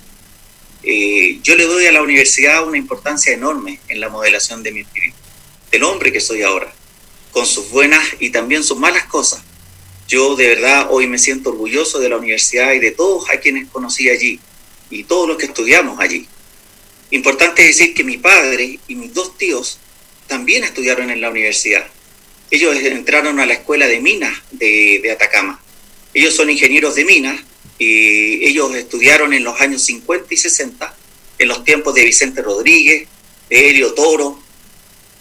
eh, 0.83 1.41
yo 1.43 1.57
le 1.57 1.67
doy 1.67 1.87
a 1.87 1.93
la 1.93 2.03
universidad 2.03 2.67
una 2.67 2.79
importancia 2.79 3.33
enorme 3.33 3.81
en 3.89 4.01
la 4.01 4.09
modelación 4.09 4.63
de 4.63 4.73
mi 4.73 4.81
espíritu, 4.81 5.17
del 5.71 5.83
hombre 5.83 6.13
que 6.13 6.21
soy 6.21 6.43
ahora, 6.43 6.73
con 7.33 7.47
sus 7.47 7.71
buenas 7.71 8.03
y 8.21 8.31
también 8.31 8.63
sus 8.63 8.79
malas 8.79 9.05
cosas. 9.05 9.43
Yo 10.07 10.37
de 10.37 10.49
verdad 10.49 10.87
hoy 10.91 11.07
me 11.07 11.19
siento 11.19 11.51
orgulloso 11.51 11.99
de 11.99 12.09
la 12.09 12.17
universidad 12.17 12.73
y 12.73 12.79
de 12.79 12.93
todos 12.93 13.29
a 13.29 13.41
quienes 13.41 13.69
conocí 13.69 14.09
allí 14.09 14.41
y 14.89 15.05
todos 15.05 15.29
los 15.29 15.37
que 15.37 15.47
estudiamos 15.47 15.99
allí. 16.01 16.27
Importante 17.11 17.65
decir 17.65 17.93
que 17.93 18.05
mi 18.05 18.17
padre 18.17 18.79
y 18.87 18.95
mis 18.95 19.13
dos 19.13 19.37
tíos 19.37 19.79
también 20.27 20.65
estudiaron 20.65 21.11
en 21.11 21.21
la 21.21 21.31
universidad. 21.31 21.87
Ellos 22.51 22.77
entraron 22.77 23.41
a 23.41 23.47
la 23.47 23.55
escuela 23.55 23.87
de 23.87 24.01
minas 24.01 24.37
de, 24.53 25.11
Atacama. 25.13 25.61
Ellos 26.15 26.35
son 26.35 26.51
ingenieros 26.51 26.95
de 26.95 27.05
minas 27.05 27.41
ellos 27.79 28.75
estudiaron 28.75 29.33
en 29.33 29.45
los 29.45 29.61
años 29.61 29.83
50 29.83 30.35
y 30.35 30.37
60, 30.37 30.95
en 31.39 31.49
los 31.49 31.65
tiempos 31.65 31.95
de 31.95 32.05
Vicente 32.05 32.43
Rodríguez, 32.43 33.07
de 33.49 33.71
Helio 33.71 33.95
Toro, 33.95 34.41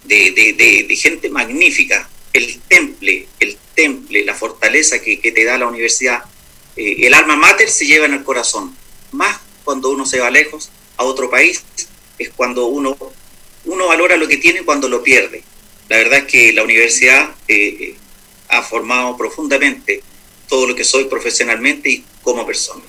de, 0.03 0.97
gente 0.99 1.29
magnífica, 1.29 2.09
el 2.33 2.59
temple, 2.61 3.27
el 3.39 3.57
temple, 3.75 4.25
la 4.25 4.33
fortaleza 4.33 4.99
que, 4.99 5.17
te 5.17 5.43
da 5.43 5.57
la 5.57 5.67
universidad, 5.67 6.23
eh, 6.75 6.95
el 6.99 7.13
alma 7.13 7.35
mater 7.35 7.69
se 7.69 7.85
lleva 7.85 8.05
en 8.05 8.13
el 8.13 8.23
corazón, 8.23 8.75
más 9.11 9.39
cuando 9.63 9.89
uno 9.89 10.05
se 10.05 10.19
va 10.19 10.31
lejos 10.31 10.69
a 10.97 11.03
otro 11.03 11.29
país, 11.29 11.63
es 12.17 12.29
cuando 12.31 12.65
uno, 12.65 12.97
uno 13.65 13.87
valora 13.87 14.17
lo 14.17 14.27
que 14.27 14.37
tiene 14.37 14.63
cuando 14.63 14.89
lo 14.89 15.03
pierde. 15.03 15.43
La 15.89 15.97
verdad 15.97 16.19
es 16.19 16.25
que 16.25 16.53
la 16.53 16.63
universidad 16.63 17.29
eh, 17.47 17.95
ha 18.49 18.61
formado 18.61 19.15
profundamente 19.17 20.01
todo 20.47 20.67
lo 20.67 20.75
que 20.75 20.83
soy 20.83 21.05
profesionalmente 21.05 21.89
y 21.89 22.03
como 22.21 22.45
persona. 22.45 22.83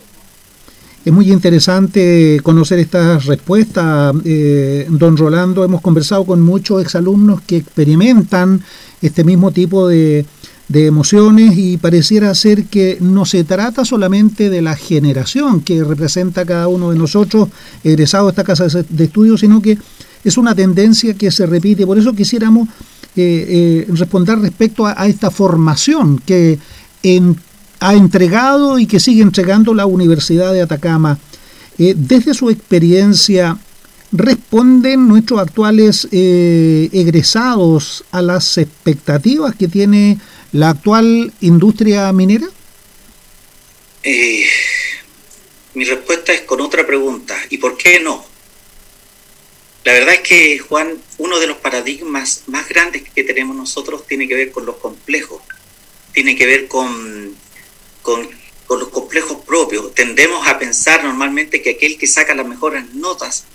Es 1.04 1.12
muy 1.12 1.32
interesante 1.32 2.40
conocer 2.42 2.80
estas 2.80 3.24
respuestas, 3.24 4.14
eh, 4.24 4.84
don 4.88 5.16
Rolando. 5.16 5.64
Hemos 5.64 5.80
conversado 5.80 6.26
con 6.26 6.42
muchos 6.42 6.82
exalumnos 6.82 7.40
que 7.42 7.56
experimentan 7.56 8.62
este 9.00 9.24
mismo 9.24 9.52
tipo 9.52 9.88
de, 9.88 10.26
emociones 10.70 11.56
y 11.56 11.78
pareciera 11.78 12.34
ser 12.34 12.64
que 12.64 12.98
no 13.00 13.24
se 13.24 13.42
trata 13.42 13.86
solamente 13.86 14.50
de 14.50 14.60
la 14.60 14.76
generación 14.76 15.62
que 15.62 15.82
representa 15.82 16.44
cada 16.44 16.68
uno 16.68 16.90
de 16.90 16.98
nosotros 16.98 17.48
egresado 17.82 18.26
a 18.26 18.30
esta 18.30 18.44
casa 18.44 18.66
de 18.66 19.04
estudios, 19.04 19.40
sino 19.40 19.62
que 19.62 19.78
es 20.25 20.37
una 20.37 20.54
tendencia 20.54 21.14
que 21.14 21.30
se 21.30 21.46
repite. 21.46 21.87
Por 21.87 21.98
eso 21.98 22.14
quisiéramos 22.14 22.68
eh, 23.16 23.84
eh, 23.87 23.87
responder 23.88 24.38
respecto 24.38 24.87
a, 24.87 25.06
esta 25.06 25.30
formación 25.30 26.18
que 26.25 26.58
ha 27.80 27.94
entregado 27.94 28.78
y 28.78 28.87
que 28.87 29.00
sigue 29.00 29.22
entregando 29.22 29.75
la 29.75 29.87
Universidad 29.87 30.52
de 30.52 30.62
Atacama. 30.62 31.18
Eh, 31.78 31.94
desde 31.96 32.34
su 32.34 32.50
experiencia, 32.50 33.58
¿responden 34.12 35.08
nuestros 35.08 35.40
actuales 35.40 36.06
egresados 36.10 38.04
a 38.10 38.22
las 38.22 38.58
expectativas 38.58 39.54
que 39.54 39.68
tiene 39.68 40.18
la 40.52 40.70
actual 40.70 41.32
industria 41.40 42.12
minera? 42.12 42.46
Mi 45.75 45.84
respuesta 45.84 46.32
es 46.32 46.40
con 46.42 46.60
otra 46.60 46.87
pregunta. 46.87 47.37
¿Y 47.50 47.58
por 47.58 47.76
qué 47.76 48.00
no? 48.00 48.27
La 49.88 49.95
verdad 49.95 50.16
es 50.16 50.21
que, 50.21 50.59
Juan, 50.59 51.02
uno 51.16 51.40
de 51.40 51.47
los 51.47 51.57
paradigmas 51.57 52.42
más 52.47 52.68
grandes 52.68 53.04
que 53.09 53.25
tenemos 53.25 53.57
nosotros 53.57 54.07
tiene 54.07 54.28
que 54.28 54.35
ver 54.35 54.50
con 54.50 54.66
los 54.66 54.76
complejos, 54.76 55.40
tiene 56.12 56.37
que 56.37 56.45
ver 56.45 56.68
con 56.68 57.35
con, 58.02 58.28
los 58.68 58.88
complejos 58.88 59.38
propios. 59.47 59.95
Tendemos 59.95 60.47
a 60.47 60.59
pensar 60.59 61.02
normalmente 61.02 61.62
que 61.62 61.71
aquel 61.71 61.97
que 61.97 62.07
saca 62.07 62.35
las 62.35 62.47
mejores 62.47 62.92
notas 62.92 63.47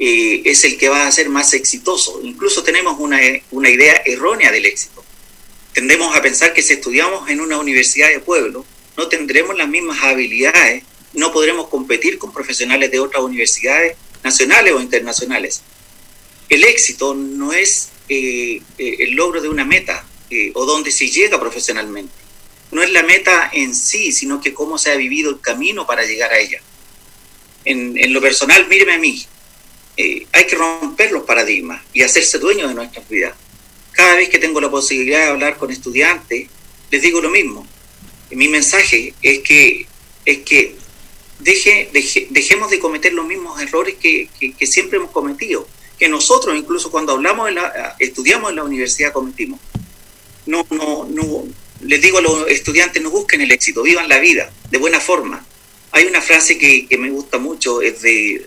eh, 0.00 0.42
es 0.44 0.64
el 0.64 0.76
que 0.76 0.88
va 0.88 1.06
a 1.06 1.12
ser 1.12 1.28
más 1.28 1.52
exitoso. 1.52 2.18
Incluso 2.20 2.64
tenemos 2.64 2.98
una, 2.98 3.20
una 3.52 3.70
idea 3.70 4.02
errónea 4.04 4.50
del 4.50 4.66
éxito. 4.66 5.04
Tendemos 5.72 6.16
a 6.16 6.20
pensar 6.20 6.52
que 6.52 6.62
si 6.62 6.72
estudiamos 6.72 7.30
en 7.30 7.40
una 7.40 7.58
universidad 7.58 8.08
de 8.08 8.18
pueblo, 8.18 8.66
no 8.96 9.06
tendremos 9.06 9.56
las 9.56 9.68
mismas 9.68 10.02
habilidades, 10.02 10.82
no 11.12 11.32
podremos 11.32 11.68
competir 11.68 12.18
con 12.18 12.32
profesionales 12.32 12.90
de 12.90 12.98
otras 12.98 13.22
universidades 13.22 13.96
nacionales 14.24 14.72
o 14.72 14.80
internacionales. 14.80 15.62
El 16.48 16.64
éxito 16.64 17.14
no 17.14 17.52
es 17.52 17.90
eh, 18.08 18.60
eh, 18.78 18.96
el 19.00 19.12
logro 19.12 19.40
de 19.40 19.48
una 19.48 19.64
meta 19.64 20.04
o 20.54 20.66
donde 20.66 20.90
se 20.90 21.08
llega 21.08 21.38
profesionalmente 21.38 22.12
no 22.70 22.82
es 22.82 22.90
la 22.90 23.02
meta 23.02 23.50
en 23.52 23.74
sí, 23.74 24.12
sino 24.12 24.40
que 24.40 24.52
cómo 24.52 24.78
se 24.78 24.90
ha 24.90 24.96
vivido 24.96 25.30
el 25.30 25.40
camino 25.40 25.86
para 25.86 26.04
llegar 26.04 26.32
a 26.32 26.38
ella. 26.38 26.60
En, 27.64 28.12
lo 28.12 28.20
personal, 28.20 28.68
míreme 28.68 28.94
a 28.94 28.98
mí, 28.98 29.24
eh, 29.96 30.26
hay 30.32 30.46
que 30.46 30.56
romper 30.56 31.10
los 31.10 31.24
paradigmas 31.24 31.82
y 31.92 32.02
hacerse 32.02 32.38
dueño 32.38 32.68
de 32.68 32.74
nuestras 32.74 33.08
vidas. 33.08 33.34
Cada 33.92 34.14
vez 34.16 34.28
que 34.28 34.38
tengo 34.38 34.60
la 34.60 34.70
posibilidad 34.70 35.20
de 35.20 35.26
hablar 35.26 35.56
con 35.56 35.70
estudiantes, 35.70 36.48
les 36.90 37.02
digo 37.02 37.20
lo 37.20 37.30
mismo. 37.30 37.66
Mi 38.30 38.48
mensaje 38.48 39.14
es 39.22 39.40
que, 39.40 39.86
es 40.24 40.38
que 40.38 40.76
deje, 41.40 41.88
dejemos 42.30 42.70
de 42.70 42.78
cometer 42.78 43.12
los 43.14 43.26
mismos 43.26 43.60
errores 43.60 43.96
que, 44.00 44.28
siempre 44.66 44.98
hemos 44.98 45.10
cometido, 45.10 45.66
que 45.98 46.08
nosotros 46.08 46.56
incluso 46.56 46.90
cuando 46.90 47.12
hablamos 47.12 47.50
estudiamos 47.98 48.50
en 48.50 48.56
la 48.56 48.64
universidad 48.64 49.12
cometimos. 49.12 49.60
No, 50.46 50.66
no, 50.70 51.06
no, 51.10 51.44
les 51.82 52.00
digo 52.00 52.18
a 52.18 52.22
los 52.22 52.48
estudiantes, 52.48 53.02
no 53.02 53.10
busquen 53.10 53.40
el 53.40 53.50
éxito, 53.50 53.82
vivan 53.82 54.08
la 54.08 54.18
vida 54.18 54.50
de 54.70 54.78
buena 54.78 55.00
forma. 55.00 55.44
Hay 55.92 56.04
una 56.04 56.20
frase 56.20 56.58
que, 56.58 56.86
me 56.98 57.10
gusta 57.10 57.38
mucho, 57.38 57.80
es 57.80 58.02
de 58.02 58.46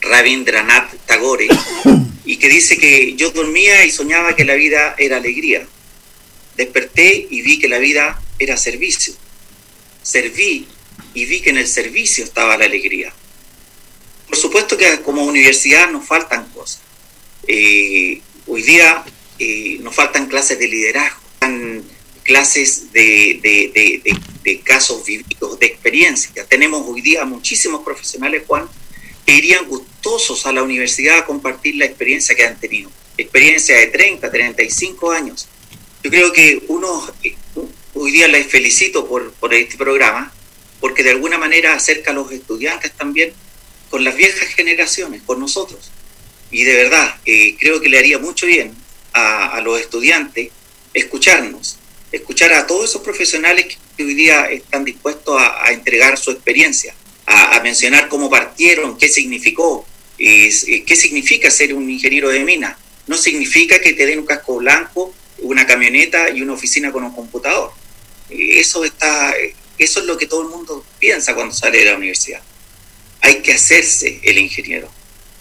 Rabindranath 0.00 1.06
Tagore, 1.06 1.48
y 2.24 2.36
que 2.36 2.48
dice 2.48 2.76
que 2.76 3.14
yo 3.14 3.30
dormía 3.30 3.84
y 3.84 3.90
soñaba 3.90 4.36
que 4.36 4.44
la 4.44 4.54
vida 4.54 4.94
era 4.98 5.16
alegría. 5.16 5.66
Desperté 6.56 7.26
y 7.30 7.42
vi 7.42 7.58
que 7.58 7.68
la 7.68 7.78
vida 7.78 8.20
era 8.38 8.56
servicio. 8.56 9.14
Serví 10.02 10.66
y 11.14 11.24
vi 11.24 11.40
que 11.40 11.50
en 11.50 11.58
el 11.58 11.66
servicio 11.66 12.24
estaba 12.24 12.56
la 12.56 12.64
alegría. 12.64 13.12
Por 14.26 14.36
supuesto 14.36 14.76
que 14.76 15.00
como 15.02 15.24
universidad 15.24 15.90
nos 15.90 16.06
faltan 16.06 16.48
cosas. 16.50 16.80
Eh, 17.46 18.20
hoy 18.46 18.62
día 18.62 19.04
eh, 19.38 19.78
nos 19.80 19.94
faltan 19.94 20.26
clases 20.26 20.58
de 20.58 20.68
liderazgo, 20.68 21.20
clases 22.24 22.92
de, 22.92 24.02
casos 24.64 25.04
vividos, 25.04 25.58
de 25.60 25.66
experiencias. 25.66 26.48
Tenemos 26.48 26.84
hoy 26.86 27.00
día 27.00 27.24
muchísimos 27.24 27.84
profesionales, 27.84 28.42
Juan, 28.46 28.68
que 29.24 29.34
irían 29.34 29.66
gustosos 29.66 30.44
a 30.46 30.52
la 30.52 30.62
universidad 30.62 31.18
a 31.18 31.24
compartir 31.24 31.76
la 31.76 31.84
experiencia 31.84 32.34
que 32.34 32.44
han 32.44 32.58
tenido. 32.58 32.90
Experiencia 33.16 33.76
de 33.76 33.86
30, 33.86 34.30
35 34.30 35.12
años. 35.12 35.48
Yo 36.02 36.10
creo 36.10 36.32
que 36.32 36.64
uno, 36.68 37.08
hoy 37.94 38.10
día 38.10 38.28
les 38.28 38.46
felicito 38.46 39.06
por, 39.06 39.32
por 39.32 39.54
este 39.54 39.76
programa, 39.76 40.32
porque 40.80 41.02
de 41.02 41.10
alguna 41.10 41.38
manera 41.38 41.74
acerca 41.74 42.10
a 42.10 42.14
los 42.14 42.30
estudiantes 42.32 42.92
también 42.92 43.32
con 43.90 44.04
las 44.04 44.16
viejas 44.16 44.48
generaciones, 44.48 45.22
con 45.22 45.40
nosotros. 45.40 45.90
Y 46.50 46.64
de 46.64 46.74
verdad, 46.74 47.16
eh, 47.24 47.56
creo 47.58 47.80
que 47.80 47.88
le 47.88 47.98
haría 47.98 48.18
mucho 48.18 48.46
bien 48.46 48.74
a, 49.12 49.56
a 49.56 49.60
los 49.60 49.80
estudiantes 49.80 50.50
escucharnos, 50.94 51.78
escuchar 52.12 52.52
a 52.52 52.66
todos 52.66 52.90
esos 52.90 53.02
profesionales 53.02 53.78
que 53.96 54.04
hoy 54.04 54.14
día 54.14 54.46
están 54.50 54.84
dispuestos 54.84 55.40
a, 55.40 55.72
entregar 55.72 56.18
su 56.18 56.30
experiencia, 56.30 56.94
a, 57.26 57.60
mencionar 57.60 58.08
cómo 58.08 58.30
partieron, 58.30 58.96
qué 58.96 59.08
significó, 59.08 59.86
qué 60.16 60.96
significa 60.96 61.50
ser 61.50 61.74
un 61.74 61.88
ingeniero 61.90 62.28
de 62.28 62.40
mina. 62.40 62.78
No 63.06 63.16
significa 63.16 63.80
que 63.80 63.92
te 63.92 64.06
den 64.06 64.20
un 64.20 64.26
casco 64.26 64.56
blanco, 64.56 65.14
una 65.38 65.66
camioneta 65.66 66.30
y 66.30 66.42
una 66.42 66.54
oficina 66.54 66.92
con 66.92 67.04
un 67.04 67.12
computador. 67.12 67.70
Eso, 68.28 68.84
está, 68.84 69.34
eso 69.78 70.00
es 70.00 70.06
lo 70.06 70.16
que 70.16 70.26
todo 70.26 70.42
el 70.42 70.48
mundo 70.48 70.84
piensa 70.98 71.34
cuando 71.34 71.54
sale 71.54 71.78
de 71.78 71.84
la 71.86 71.96
universidad. 71.96 72.42
Hay 73.26 73.42
que 73.42 73.52
hacerse 73.52 74.20
el 74.22 74.38
ingeniero. 74.38 74.90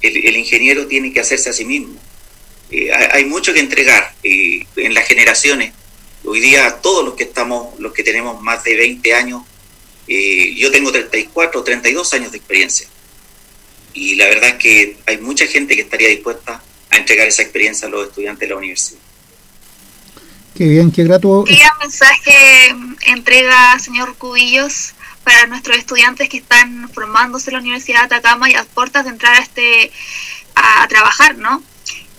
El, 0.01 0.35
ingeniero 0.37 0.85
tiene 0.85 1.11
que 1.11 1.19
hacerse 1.19 1.49
a 1.49 1.53
sí 1.53 1.65
mismo. 1.65 1.99
Eh, 2.69 2.91
hay, 2.91 3.25
mucho 3.25 3.53
que 3.53 3.59
entregar 3.59 4.13
eh, 4.23 4.65
en 4.75 4.93
las 4.93 5.07
generaciones 5.07 5.71
Hoy 6.27 6.39
día 6.39 6.79
todos 6.81 7.05
los 7.05 7.13
que 7.13 7.23
estamos, 7.23 7.79
los 7.79 7.93
que 7.93 8.03
tenemos 8.03 8.41
más 8.41 8.63
de 8.63 8.75
20 8.75 9.13
años, 9.13 9.43
eh, 10.07 10.55
yo 10.55 10.71
tengo 10.71 10.91
34 10.91 11.61
o 11.61 11.63
32 11.63 12.13
años 12.13 12.31
de 12.31 12.37
experiencia. 12.37 12.87
Y 13.93 14.15
la 14.15 14.25
verdad 14.25 14.49
es 14.49 14.55
que 14.55 14.97
hay 15.05 15.17
mucha 15.19 15.45
gente 15.45 15.75
que 15.75 15.81
estaría 15.81 16.09
dispuesta 16.09 16.63
a 16.89 16.97
entregar 16.97 17.27
esa 17.27 17.43
experiencia 17.43 17.87
a 17.87 17.91
los 17.91 18.07
estudiantes 18.07 18.41
de 18.41 18.47
la 18.47 18.57
universidad. 18.57 18.99
Qué 20.55 20.67
bien, 20.67 20.91
qué 20.91 21.03
grato. 21.03 21.43
¿Qué 21.45 21.59
mensaje 21.79 22.75
entrega, 23.07 23.77
señor 23.77 24.15
Cubillos, 24.17 24.94
para 25.25 25.47
nuestros 25.47 25.75
estudiantes 25.75 26.29
que 26.29 26.37
están 26.37 26.87
formándose 26.89 27.49
en 27.49 27.55
la 27.55 27.59
Universidad 27.59 28.07
de 28.07 28.15
Atacama 28.15 28.49
y 28.49 28.53
a 28.53 28.63
puertas 28.63 29.03
de 29.03 29.09
entrar 29.09 29.35
a, 29.35 29.39
este, 29.39 29.91
a 30.55 30.87
trabajar, 30.87 31.37
¿no? 31.37 31.61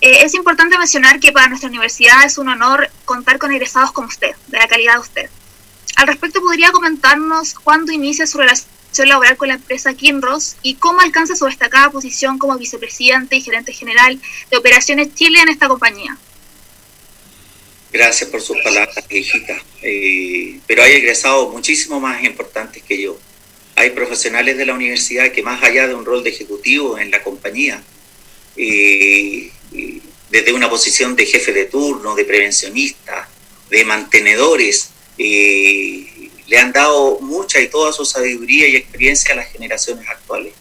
Eh, 0.00 0.24
es 0.24 0.34
importante 0.34 0.76
mencionar 0.76 1.20
que 1.20 1.32
para 1.32 1.48
nuestra 1.48 1.70
universidad 1.70 2.24
es 2.24 2.36
un 2.36 2.48
honor 2.48 2.90
contar 3.04 3.38
con 3.38 3.52
egresados 3.52 3.92
como 3.92 4.08
usted, 4.08 4.32
de 4.48 4.58
la 4.58 4.68
calidad 4.68 4.94
de 4.94 5.00
usted. 5.00 5.30
Al 5.96 6.08
respecto, 6.08 6.42
¿podría 6.42 6.72
comentarnos 6.72 7.54
cuándo 7.54 7.92
inicia 7.92 8.26
su 8.26 8.36
relación 8.36 8.66
laboral 9.04 9.36
con 9.36 9.48
la 9.48 9.54
empresa 9.54 9.94
Kinross 9.94 10.56
y 10.62 10.74
cómo 10.74 11.00
alcanza 11.00 11.36
su 11.36 11.46
destacada 11.46 11.90
posición 11.90 12.38
como 12.38 12.58
vicepresidente 12.58 13.36
y 13.36 13.40
gerente 13.40 13.72
general 13.72 14.20
de 14.50 14.56
Operaciones 14.56 15.14
Chile 15.14 15.40
en 15.40 15.48
esta 15.48 15.68
compañía? 15.68 16.18
Gracias 17.96 18.28
por 18.28 18.42
sus 18.42 18.58
palabras, 18.58 19.06
hijita. 19.08 19.56
Eh, 19.80 20.60
pero 20.66 20.82
hay 20.82 20.96
egresados 20.96 21.50
muchísimo 21.50 21.98
más 21.98 22.22
importantes 22.24 22.82
que 22.82 23.00
yo. 23.00 23.18
Hay 23.74 23.88
profesionales 23.90 24.58
de 24.58 24.66
la 24.66 24.74
universidad 24.74 25.32
que 25.32 25.42
más 25.42 25.62
allá 25.62 25.88
de 25.88 25.94
un 25.94 26.04
rol 26.04 26.22
de 26.22 26.28
ejecutivo 26.28 26.98
en 26.98 27.10
la 27.10 27.22
compañía, 27.22 27.82
eh, 28.54 29.50
desde 30.28 30.52
una 30.52 30.68
posición 30.68 31.16
de 31.16 31.24
jefe 31.24 31.54
de 31.54 31.64
turno, 31.64 32.14
de 32.14 32.26
prevencionista, 32.26 33.30
de 33.70 33.82
mantenedores, 33.86 34.90
eh, 35.16 36.28
le 36.48 36.58
han 36.58 36.72
dado 36.72 37.18
mucha 37.20 37.62
y 37.62 37.68
toda 37.68 37.94
su 37.94 38.04
sabiduría 38.04 38.68
y 38.68 38.76
experiencia 38.76 39.32
a 39.32 39.36
las 39.36 39.50
generaciones 39.50 40.06
actuales. 40.06 40.52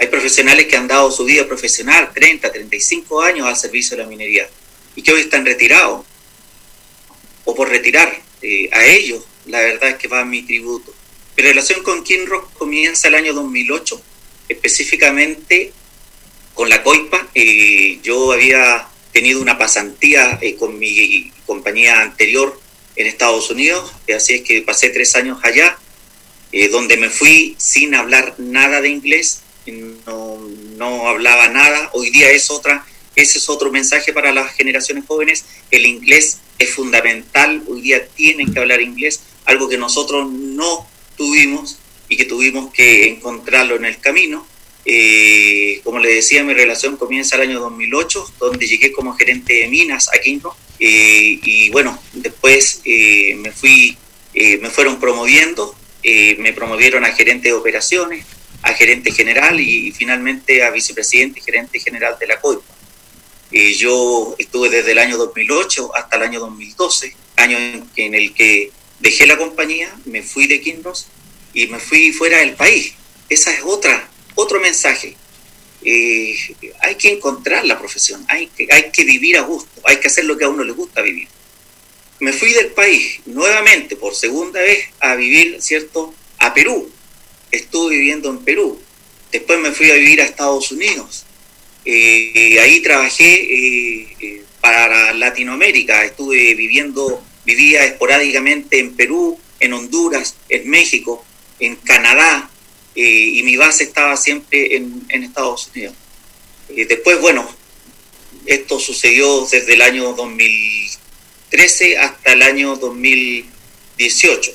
Hay 0.00 0.08
profesionales 0.08 0.66
que 0.66 0.76
han 0.76 0.88
dado 0.88 1.12
su 1.12 1.24
vida 1.24 1.46
profesional, 1.46 2.10
30, 2.12 2.50
35 2.50 3.22
años 3.22 3.46
al 3.46 3.56
servicio 3.56 3.96
de 3.96 4.02
la 4.02 4.08
minería, 4.08 4.48
y 4.96 5.02
que 5.02 5.12
hoy 5.12 5.20
están 5.20 5.46
retirados, 5.46 6.04
o 7.46 7.54
por 7.54 7.70
retirar. 7.70 8.20
Eh, 8.42 8.68
a 8.72 8.84
ellos, 8.84 9.24
la 9.46 9.60
verdad 9.60 9.90
es 9.90 9.96
que 9.96 10.08
va 10.08 10.24
mi 10.24 10.42
tributo. 10.42 10.92
Mi 11.36 11.42
relación 11.42 11.82
con 11.82 12.04
Kinrock 12.04 12.52
comienza 12.52 13.08
el 13.08 13.14
año 13.14 13.32
2008, 13.32 14.00
específicamente 14.48 15.72
con 16.52 16.68
la 16.68 16.82
COIPA. 16.82 17.28
Eh, 17.34 17.98
yo 18.02 18.32
había 18.32 18.88
tenido 19.12 19.40
una 19.40 19.56
pasantía 19.56 20.38
eh, 20.42 20.56
con 20.56 20.78
mi 20.78 21.32
compañía 21.46 22.02
anterior 22.02 22.60
en 22.96 23.06
Estados 23.06 23.50
Unidos, 23.50 23.92
así 24.14 24.34
es 24.34 24.42
que 24.42 24.62
pasé 24.62 24.88
tres 24.88 25.16
años 25.16 25.38
allá, 25.42 25.78
donde 26.70 26.96
me 26.96 27.10
fui 27.10 27.54
sin 27.58 27.94
hablar 27.94 28.34
nada 28.38 28.80
de 28.80 28.88
inglés, 28.88 29.42
no, 29.66 30.38
no 30.76 31.08
hablaba 31.08 31.48
nada. 31.48 31.90
Hoy 31.92 32.08
día 32.08 32.30
es 32.30 32.50
otra, 32.50 32.86
ese 33.16 33.38
es 33.38 33.48
otro 33.48 33.72
mensaje 33.72 34.12
para 34.12 34.32
las 34.32 34.54
generaciones 34.54 35.04
jóvenes. 35.06 35.44
El 35.70 35.86
inglés 35.86 36.38
es 36.58 36.70
fundamental, 36.70 37.62
hoy 37.66 37.80
día 37.80 38.06
tienen 38.06 38.52
que 38.52 38.60
hablar 38.60 38.80
inglés, 38.80 39.20
algo 39.46 39.68
que 39.68 39.78
nosotros 39.78 40.30
no 40.30 40.86
tuvimos 41.16 41.78
y 42.08 42.16
que 42.16 42.26
tuvimos 42.26 42.72
que 42.72 43.08
encontrarlo 43.08 43.76
en 43.76 43.86
el 43.86 43.98
camino. 43.98 44.46
Eh, 44.84 45.80
como 45.82 45.98
le 45.98 46.14
decía, 46.14 46.44
mi 46.44 46.54
relación 46.54 46.96
comienza 46.96 47.36
el 47.36 47.42
año 47.42 47.60
2008, 47.60 48.34
donde 48.38 48.66
llegué 48.66 48.92
como 48.92 49.14
gerente 49.14 49.54
de 49.54 49.68
minas 49.68 50.08
a 50.12 50.18
Quinto. 50.18 50.56
Eh, 50.78 51.40
y 51.42 51.70
bueno, 51.70 52.00
después 52.12 52.82
eh, 52.84 53.34
me 53.36 53.50
fui, 53.50 53.96
me 54.34 54.70
fueron 54.70 55.00
promoviendo, 55.00 55.74
me 56.04 56.52
promovieron 56.52 57.04
a 57.04 57.12
gerente 57.12 57.48
de 57.48 57.54
operaciones, 57.54 58.26
a 58.62 58.74
gerente 58.74 59.10
general 59.10 59.58
y, 59.58 59.90
finalmente 59.92 60.62
a 60.62 60.70
vicepresidente 60.70 61.40
y 61.40 61.42
gerente 61.42 61.80
general 61.80 62.16
de 62.20 62.26
la 62.26 62.40
COIPA. 62.40 62.75
Yo 63.50 64.34
estuve 64.38 64.70
desde 64.70 64.92
el 64.92 64.98
año 64.98 65.16
2008 65.16 65.94
hasta 65.94 66.16
el 66.16 66.22
año 66.24 66.40
2012, 66.40 67.14
año 67.36 67.58
en, 67.96 68.14
el 68.14 68.34
que 68.34 68.70
dejé 69.00 69.26
la 69.26 69.36
compañía, 69.36 69.94
me 70.04 70.22
fui 70.22 70.46
de 70.46 70.60
Kinross 70.60 71.06
y 71.54 71.66
me 71.68 71.78
fui 71.78 72.12
fuera 72.12 72.38
del 72.38 72.54
país. 72.54 72.94
Esa 73.28 73.52
es 73.52 73.60
otra, 73.64 74.08
otro 74.34 74.60
mensaje. 74.60 75.16
Eh, 75.82 76.36
hay 76.80 76.96
que 76.96 77.12
encontrar 77.12 77.64
la 77.64 77.78
profesión, 77.78 78.24
hay 78.28 78.48
que, 78.48 78.66
hay 78.70 78.90
que 78.90 79.04
vivir 79.04 79.36
a 79.38 79.42
gusto, 79.42 79.80
hay 79.84 79.98
que 79.98 80.08
hacer 80.08 80.24
lo 80.24 80.36
que 80.36 80.44
a 80.44 80.48
uno 80.48 80.64
le 80.64 80.72
gusta 80.72 81.02
vivir. 81.02 81.28
Me 82.18 82.32
fui 82.32 82.52
del 82.52 82.68
país 82.68 83.20
nuevamente 83.26 83.94
por 83.94 84.14
segunda 84.14 84.60
vez 84.60 84.88
a 85.00 85.14
vivir, 85.14 85.60
¿cierto?, 85.60 86.14
a 86.38 86.54
Perú, 86.54 86.90
estuve 87.50 87.96
viviendo 87.96 88.30
en 88.30 88.38
Perú. 88.38 88.80
Después 89.30 89.58
me 89.58 89.72
fui 89.72 89.90
a 89.90 89.94
vivir 89.94 90.20
a 90.20 90.24
Estados 90.24 90.70
Unidos. 90.72 91.25
Eh, 91.88 92.58
ahí 92.60 92.80
trabajé 92.80 93.34
eh, 93.34 94.08
eh, 94.18 94.42
para 94.60 95.14
Latinoamérica. 95.14 96.04
Estuve 96.04 96.54
viviendo, 96.54 97.22
vivía 97.44 97.84
esporádicamente 97.84 98.80
en 98.80 98.96
Perú, 98.96 99.38
en 99.60 99.72
Honduras, 99.72 100.34
en 100.48 100.68
México, 100.68 101.24
en 101.60 101.76
Canadá, 101.76 102.50
y 102.94 103.42
mi 103.42 103.56
base 103.56 103.84
estaba 103.84 104.16
siempre 104.16 104.74
en 104.74 105.22
Estados 105.22 105.68
Unidos. 105.74 105.94
después, 106.68 107.20
bueno, 107.20 107.46
esto 108.46 108.80
sucedió 108.80 109.46
desde 109.46 109.74
el 109.74 109.82
año 109.82 110.14
2013 110.14 111.98
hasta 111.98 112.32
el 112.32 112.40
año 112.40 112.76
2018 112.76 114.52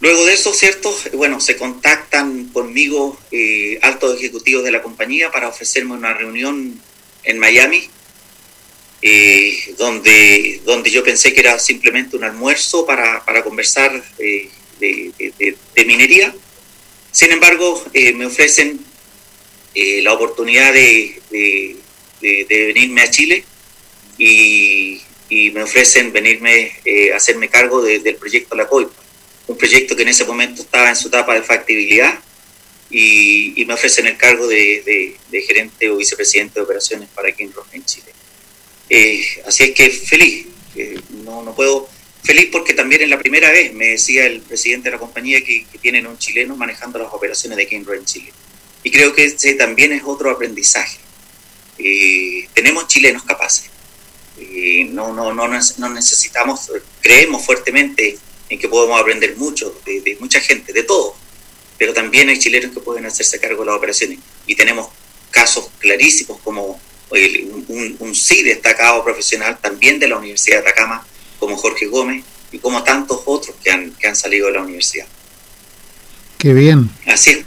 Luego 0.00 0.24
de 0.26 0.34
eso, 0.34 0.52
¿cierto? 0.54 0.96
Bueno, 1.14 1.40
se 1.40 1.56
contactan 1.56 2.48
conmigo 2.50 3.18
eh, 3.32 3.80
altos 3.82 4.16
ejecutivos 4.16 4.62
de 4.62 4.70
la 4.70 4.80
compañía 4.80 5.32
para 5.32 5.48
ofrecerme 5.48 5.94
una 5.94 6.14
reunión 6.14 6.80
en 7.24 7.38
Miami, 7.38 7.90
eh, 9.02 9.74
donde, 9.76 10.60
donde 10.64 10.90
yo 10.90 11.02
pensé 11.02 11.32
que 11.32 11.40
era 11.40 11.58
simplemente 11.58 12.16
un 12.16 12.22
almuerzo 12.22 12.86
para, 12.86 13.24
conversar 13.42 14.04
eh, 14.18 14.48
de, 14.78 15.84
minería. 15.84 16.32
Sin 17.10 17.32
embargo, 17.32 17.84
me 17.92 18.26
ofrecen 18.26 18.78
la 19.74 20.12
oportunidad 20.12 20.72
de, 20.74 21.76
venirme 22.20 23.00
a 23.00 23.10
Chile 23.10 23.44
y, 24.16 25.02
me 25.30 25.62
ofrecen 25.62 26.12
venirme 26.12 26.72
a 27.12 27.16
hacerme 27.16 27.48
cargo 27.48 27.82
del 27.82 28.14
proyecto 28.14 28.54
La 28.54 28.68
COIPA 28.68 29.07
un 29.48 29.56
proyecto 29.56 29.96
que 29.96 30.02
en 30.02 30.08
ese 30.08 30.24
momento 30.24 30.62
estaba 30.62 30.90
en 30.90 30.96
su 30.96 31.08
etapa 31.08 31.34
de 31.34 31.42
factibilidad 31.42 32.20
y, 32.90 33.64
me 33.66 33.74
ofrecen 33.74 34.06
el 34.06 34.16
cargo 34.16 34.46
de, 34.46 35.16
gerente 35.46 35.90
o 35.90 35.96
vicepresidente 35.96 36.60
de 36.60 36.64
operaciones 36.64 37.08
para 37.14 37.32
Kinross 37.32 37.66
en 37.72 37.84
Chile. 37.84 38.12
Eh, 38.88 39.22
así 39.46 39.64
es 39.64 39.70
que 39.72 39.90
feliz, 39.90 40.46
eh, 40.76 40.98
no, 41.24 41.42
no 41.42 41.54
puedo, 41.54 41.88
feliz 42.22 42.48
porque 42.50 42.72
también 42.72 43.02
en 43.02 43.10
la 43.10 43.18
primera 43.18 43.50
vez 43.50 43.74
me 43.74 43.88
decía 43.88 44.24
el 44.26 44.40
presidente 44.40 44.88
de 44.88 44.96
la 44.96 44.98
compañía 44.98 45.42
que, 45.42 45.66
tienen 45.80 46.06
un 46.06 46.18
chileno 46.18 46.56
manejando 46.56 46.98
las 46.98 47.12
operaciones 47.12 47.56
de 47.56 47.66
Kinross 47.66 47.98
en 47.98 48.04
Chile. 48.04 48.32
Y 48.82 48.90
creo 48.90 49.14
que 49.14 49.24
ese 49.24 49.54
también 49.54 49.92
es 49.92 50.02
otro 50.04 50.30
aprendizaje. 50.30 50.98
Eh, 51.78 52.48
tenemos 52.54 52.86
chilenos 52.86 53.22
capaces. 53.24 53.70
no, 54.90 55.12
no, 55.12 55.32
no, 55.32 55.48
no 55.48 55.88
necesitamos, 55.90 56.70
creemos 57.00 57.44
fuertemente 57.44 58.18
en 58.48 58.58
que 58.58 58.68
podemos 58.68 59.00
aprender 59.00 59.36
mucho 59.36 59.74
de, 59.84 60.16
mucha 60.20 60.40
gente, 60.40 60.72
de 60.72 60.82
todo, 60.82 61.14
pero 61.76 61.92
también 61.92 62.28
hay 62.28 62.38
chilenos 62.38 62.72
que 62.72 62.80
pueden 62.80 63.06
hacerse 63.06 63.38
cargo 63.38 63.62
de 63.62 63.66
las 63.66 63.76
operaciones 63.76 64.18
y 64.46 64.54
tenemos 64.54 64.88
casos 65.30 65.70
clarísimos 65.78 66.38
como 66.40 66.80
un, 67.10 67.96
un, 67.98 68.14
sí 68.14 68.42
destacado 68.42 69.02
profesional 69.04 69.58
también 69.60 69.98
de 69.98 70.08
la 70.08 70.18
Universidad 70.18 70.62
de 70.62 70.68
Atacama, 70.68 71.06
como 71.38 71.56
Jorge 71.56 71.86
Gómez 71.86 72.24
y 72.52 72.58
como 72.58 72.82
tantos 72.82 73.20
otros 73.26 73.56
que 73.62 73.70
han, 73.70 73.92
que 73.92 74.08
han 74.08 74.16
salido 74.16 74.48
de 74.48 74.54
la 74.54 74.62
universidad. 74.62 75.06
Qué 76.38 76.52
bien. 76.54 76.90
Así 77.06 77.30
es. 77.30 77.44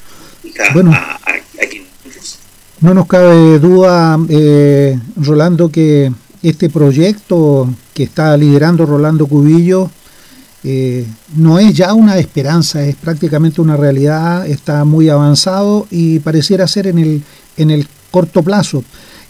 Bueno, 0.73 0.91
no 2.81 2.93
nos 2.93 3.07
cabe 3.07 3.59
duda, 3.59 4.17
eh, 4.29 4.97
Rolando, 5.15 5.71
que 5.71 6.11
este 6.41 6.69
proyecto 6.69 7.69
que 7.93 8.03
está 8.03 8.35
liderando 8.35 8.85
Rolando 8.85 9.27
Cubillo 9.27 9.91
eh, 10.63 11.05
no 11.35 11.57
es 11.57 11.73
ya 11.73 11.93
una 11.93 12.17
esperanza, 12.17 12.83
es 12.83 12.95
prácticamente 12.95 13.61
una 13.61 13.77
realidad, 13.77 14.47
está 14.47 14.85
muy 14.85 15.09
avanzado 15.09 15.87
y 15.89 16.19
pareciera 16.19 16.67
ser 16.67 16.87
en 16.87 16.99
el, 16.99 17.23
en 17.57 17.71
el 17.71 17.87
corto 18.11 18.43
plazo. 18.43 18.83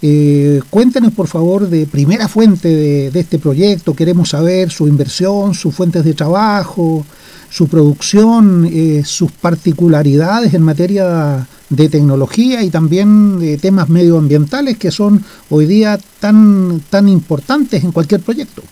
Eh, 0.03 0.59
cuéntenos 0.71 1.13
por 1.13 1.27
favor 1.27 1.69
de 1.69 1.85
primera 1.85 2.27
fuente 2.27 2.67
de, 2.67 3.19
este 3.19 3.37
proyecto, 3.37 3.95
queremos 3.95 4.29
saber 4.29 4.71
su 4.71 4.87
inversión, 4.87 5.53
sus 5.53 5.75
fuentes 5.75 6.03
de 6.03 6.15
trabajo, 6.15 7.05
su 7.49 7.67
producción, 7.67 8.67
eh, 8.71 9.03
sus 9.05 9.31
particularidades 9.31 10.55
en 10.55 10.63
materia 10.63 11.47
de 11.69 11.87
tecnología 11.87 12.63
y 12.63 12.71
también 12.71 13.39
de 13.39 13.57
temas 13.57 13.89
medioambientales 13.89 14.77
que 14.77 14.89
son 14.89 15.23
hoy 15.49 15.67
día 15.67 15.99
tan, 16.19 16.81
tan 16.89 17.07
importantes 17.07 17.83
en 17.83 17.91
cualquier 17.91 18.21
proyecto. 18.21 18.63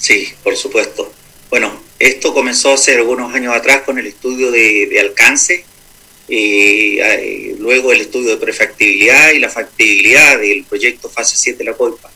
Sí, 0.00 0.32
por 0.42 0.56
supuesto. 0.56 1.12
Bueno, 1.50 1.78
esto 1.98 2.32
comenzó 2.32 2.72
hace 2.72 2.96
algunos 2.96 3.34
años 3.34 3.54
atrás 3.54 3.82
con 3.82 3.98
el 3.98 4.06
estudio 4.06 4.50
de, 4.50 4.98
alcance, 4.98 5.64
eh, 6.28 7.54
luego 7.58 7.92
el 7.92 8.00
estudio 8.00 8.30
de 8.30 8.36
prefactibilidad 8.38 9.32
y 9.32 9.38
la 9.38 9.50
factibilidad 9.50 10.38
del 10.38 10.64
proyecto 10.64 11.10
fase 11.10 11.36
7 11.36 11.58
de 11.58 11.64
la 11.64 11.76
COIPA. 11.76 12.10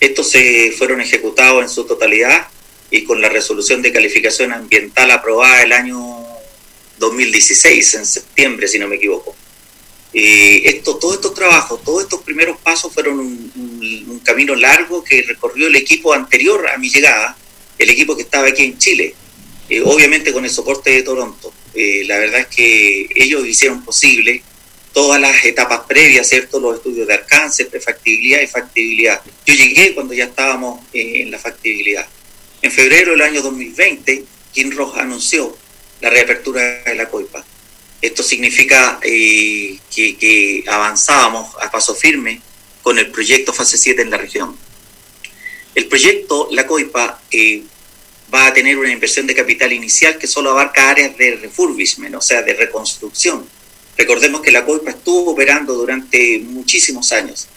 Estos 0.00 0.30
se 0.30 0.72
fueron 0.72 1.00
ejecutados 1.00 1.62
en 1.62 1.68
su 1.68 1.84
totalidad 1.84 2.48
y 2.90 3.04
con 3.04 3.20
la 3.20 3.28
resolución 3.28 3.82
de 3.82 3.92
calificación 3.92 4.52
ambiental 4.52 5.10
aprobada 5.12 5.62
el 5.62 5.72
año 5.72 6.26
2016, 6.98 7.94
en 7.94 8.06
septiembre, 8.06 8.66
si 8.66 8.80
no 8.80 8.88
me 8.88 8.96
equivoco. 8.96 9.36
Eh, 10.12 10.62
esto, 10.64 10.96
todos 10.96 11.16
estos 11.16 11.34
trabajos, 11.34 11.82
todos 11.84 12.04
estos 12.04 12.22
primeros 12.22 12.58
pasos 12.58 12.92
fueron 12.92 13.18
un, 13.18 14.20
camino 14.24 14.54
largo 14.54 15.02
que 15.02 15.22
recorrió 15.22 15.68
el 15.68 15.76
equipo 15.76 16.12
anterior 16.12 16.68
a 16.68 16.76
mi 16.76 16.90
llegada, 16.90 17.34
el 17.78 17.88
equipo 17.88 18.14
que 18.14 18.22
estaba 18.22 18.48
aquí 18.48 18.64
en 18.64 18.76
Chile, 18.76 19.14
eh, 19.70 19.80
obviamente 19.80 20.34
con 20.34 20.44
el 20.44 20.50
soporte 20.50 20.90
de 20.90 21.02
Toronto. 21.02 21.52
Eh, 21.74 22.02
la 22.04 22.18
verdad 22.18 22.40
es 22.40 22.46
que 22.48 23.08
ellos 23.14 23.46
hicieron 23.46 23.82
posible 23.82 24.42
todas 24.92 25.18
las 25.18 25.44
etapas 25.46 25.80
previas, 25.88 26.28
¿cierto? 26.28 26.60
Los 26.60 26.76
estudios 26.76 27.06
de 27.06 27.14
alcance, 27.14 27.64
prefactibilidad 27.66 28.42
y 28.42 28.46
factibilidad. 28.48 29.22
Yo 29.46 29.54
llegué 29.54 29.94
cuando 29.94 30.12
ya 30.12 30.24
estábamos 30.24 30.80
en 30.92 31.30
la 31.30 31.38
factibilidad. 31.38 32.06
En 32.60 32.70
febrero 32.70 33.12
del 33.12 33.22
año 33.22 33.40
2020, 33.40 34.24
Kinross 34.52 34.96
anunció 34.96 35.56
la 36.00 36.10
reapertura 36.10 36.82
de 36.84 36.94
la 36.94 37.08
COIPA. 37.08 37.44
Esto 38.00 38.22
significa 38.22 39.00
eh, 39.02 39.78
que, 39.94 40.64
avanzábamos 40.66 41.56
a 41.60 41.70
paso 41.70 41.94
firme 41.94 42.40
con 42.82 42.98
el 42.98 43.10
proyecto 43.10 43.52
fase 43.52 43.76
7 43.76 44.02
en 44.02 44.10
la 44.10 44.18
región. 44.18 44.56
El 45.74 45.86
proyecto, 45.86 46.48
la 46.52 46.66
COIPA, 46.66 47.20
eh, 47.30 47.62
va 48.32 48.46
a 48.46 48.54
tener 48.54 48.78
una 48.78 48.90
inversión 48.90 49.26
de 49.26 49.34
capital 49.34 49.72
inicial 49.72 50.18
que 50.18 50.26
solo 50.26 50.50
abarca 50.50 50.90
áreas 50.90 51.16
de 51.16 51.36
refurbishment, 51.36 52.14
o 52.14 52.20
sea, 52.20 52.42
de 52.42 52.54
reconstrucción. 52.54 53.48
Recordemos 53.96 54.42
que 54.42 54.52
la 54.52 54.64
COIPA 54.64 54.90
estuvo 54.90 55.32
operando 55.32 55.74
durante 55.74 56.38
muchísimos 56.38 57.10
años. 57.12 57.48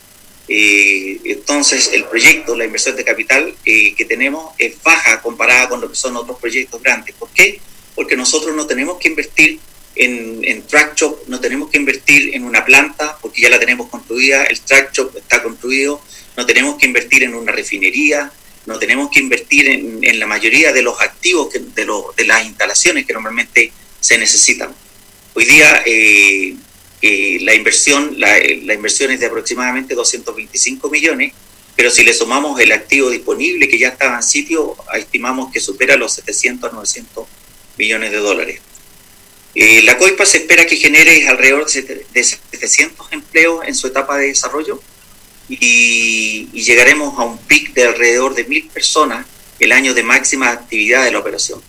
Eh, 0.48 1.20
entonces, 1.26 1.92
el 1.94 2.06
proyecto, 2.06 2.56
la 2.56 2.66
inversión 2.66 2.96
de 2.96 3.06
capital 3.06 3.56
eh, 3.64 3.94
que 3.94 4.06
tenemos 4.06 4.54
es 4.58 4.82
baja 4.82 5.22
comparada 5.22 5.70
con 5.70 5.82
lo 5.82 5.90
que 5.90 5.96
son 5.96 6.16
otros 6.18 6.40
proyectos 6.40 6.82
grandes. 6.82 7.16
¿Por 7.16 7.30
qué? 7.30 7.62
Porque 7.94 8.18
nosotros 8.18 8.56
no 8.56 8.66
tenemos 8.66 8.98
que 8.98 9.10
invertir 9.10 9.60
en, 9.96 10.40
en 10.44 10.64
track 10.64 10.96
shop, 10.96 11.28
no 11.28 11.40
tenemos 11.40 11.70
que 11.70 11.78
invertir 11.78 12.34
en 12.34 12.44
una 12.44 12.64
planta 12.64 13.18
porque 13.22 13.42
ya 13.42 13.50
la 13.50 13.60
tenemos 13.60 13.90
construida, 13.90 14.44
el 14.44 14.60
track 14.62 14.94
shop 14.94 15.18
está 15.18 15.44
construido, 15.44 16.02
no 16.38 16.46
tenemos 16.46 16.78
que 16.78 16.86
invertir 16.86 17.24
en 17.24 17.36
una 17.36 17.52
refinería, 17.52 18.32
no 18.66 18.78
tenemos 18.80 19.10
que 19.10 19.20
invertir 19.20 19.68
en, 19.70 20.20
la 20.20 20.28
mayoría 20.28 20.72
de 20.72 20.82
los 20.82 21.02
activos 21.02 21.52
de, 21.54 21.88
de 22.18 22.26
las 22.26 22.46
instalaciones 22.46 23.06
que 23.06 23.14
normalmente 23.14 23.72
se 24.00 24.18
necesitan. 24.18 24.74
Hoy 25.34 25.46
día 25.46 25.84
eh, 25.86 26.56
eh, 27.02 27.40
la 27.42 27.56
inversión 27.56 28.20
la, 28.20 28.38
la, 28.38 28.74
inversión 28.74 29.12
es 29.12 29.20
de 29.20 29.26
aproximadamente 29.26 29.96
225 29.96 30.90
millones, 30.90 31.34
pero 31.76 31.90
si 31.90 32.04
le 32.04 32.14
sumamos 32.14 32.60
el 32.60 32.72
activo 32.72 33.10
disponible 33.10 33.68
que 33.68 33.80
ya 33.80 33.90
estaba 33.90 34.18
en 34.18 34.24
sitio, 34.24 34.76
estimamos 34.94 35.52
que 35.52 35.60
supera 35.60 35.96
los 35.96 36.14
700 36.14 36.74
900 36.74 37.28
millones 37.78 38.12
de 38.12 38.18
dólares. 38.18 38.62
Eh, 39.54 39.82
la 39.82 39.98
COIPA 39.98 40.26
se 40.26 40.38
espera 40.38 40.66
que 40.66 40.78
genere 40.78 41.28
alrededor 41.28 41.70
de 41.70 42.24
700 42.24 43.12
empleos 43.12 43.66
en 43.66 43.76
su 43.76 43.88
etapa 43.88 44.18
de 44.18 44.28
desarrollo 44.28 44.82
y, 45.50 46.48
llegaremos 46.54 47.20
a 47.20 47.24
un 47.24 47.38
pic 47.38 47.74
de 47.74 47.84
alrededor 47.84 48.34
de 48.36 48.46
mil 48.46 48.68
personas 48.70 49.26
el 49.60 49.72
año 49.74 49.94
de 49.94 50.04
máxima 50.04 50.50
actividad 50.50 51.04
de 51.04 51.12
la 51.12 51.20
operación. 51.20 51.62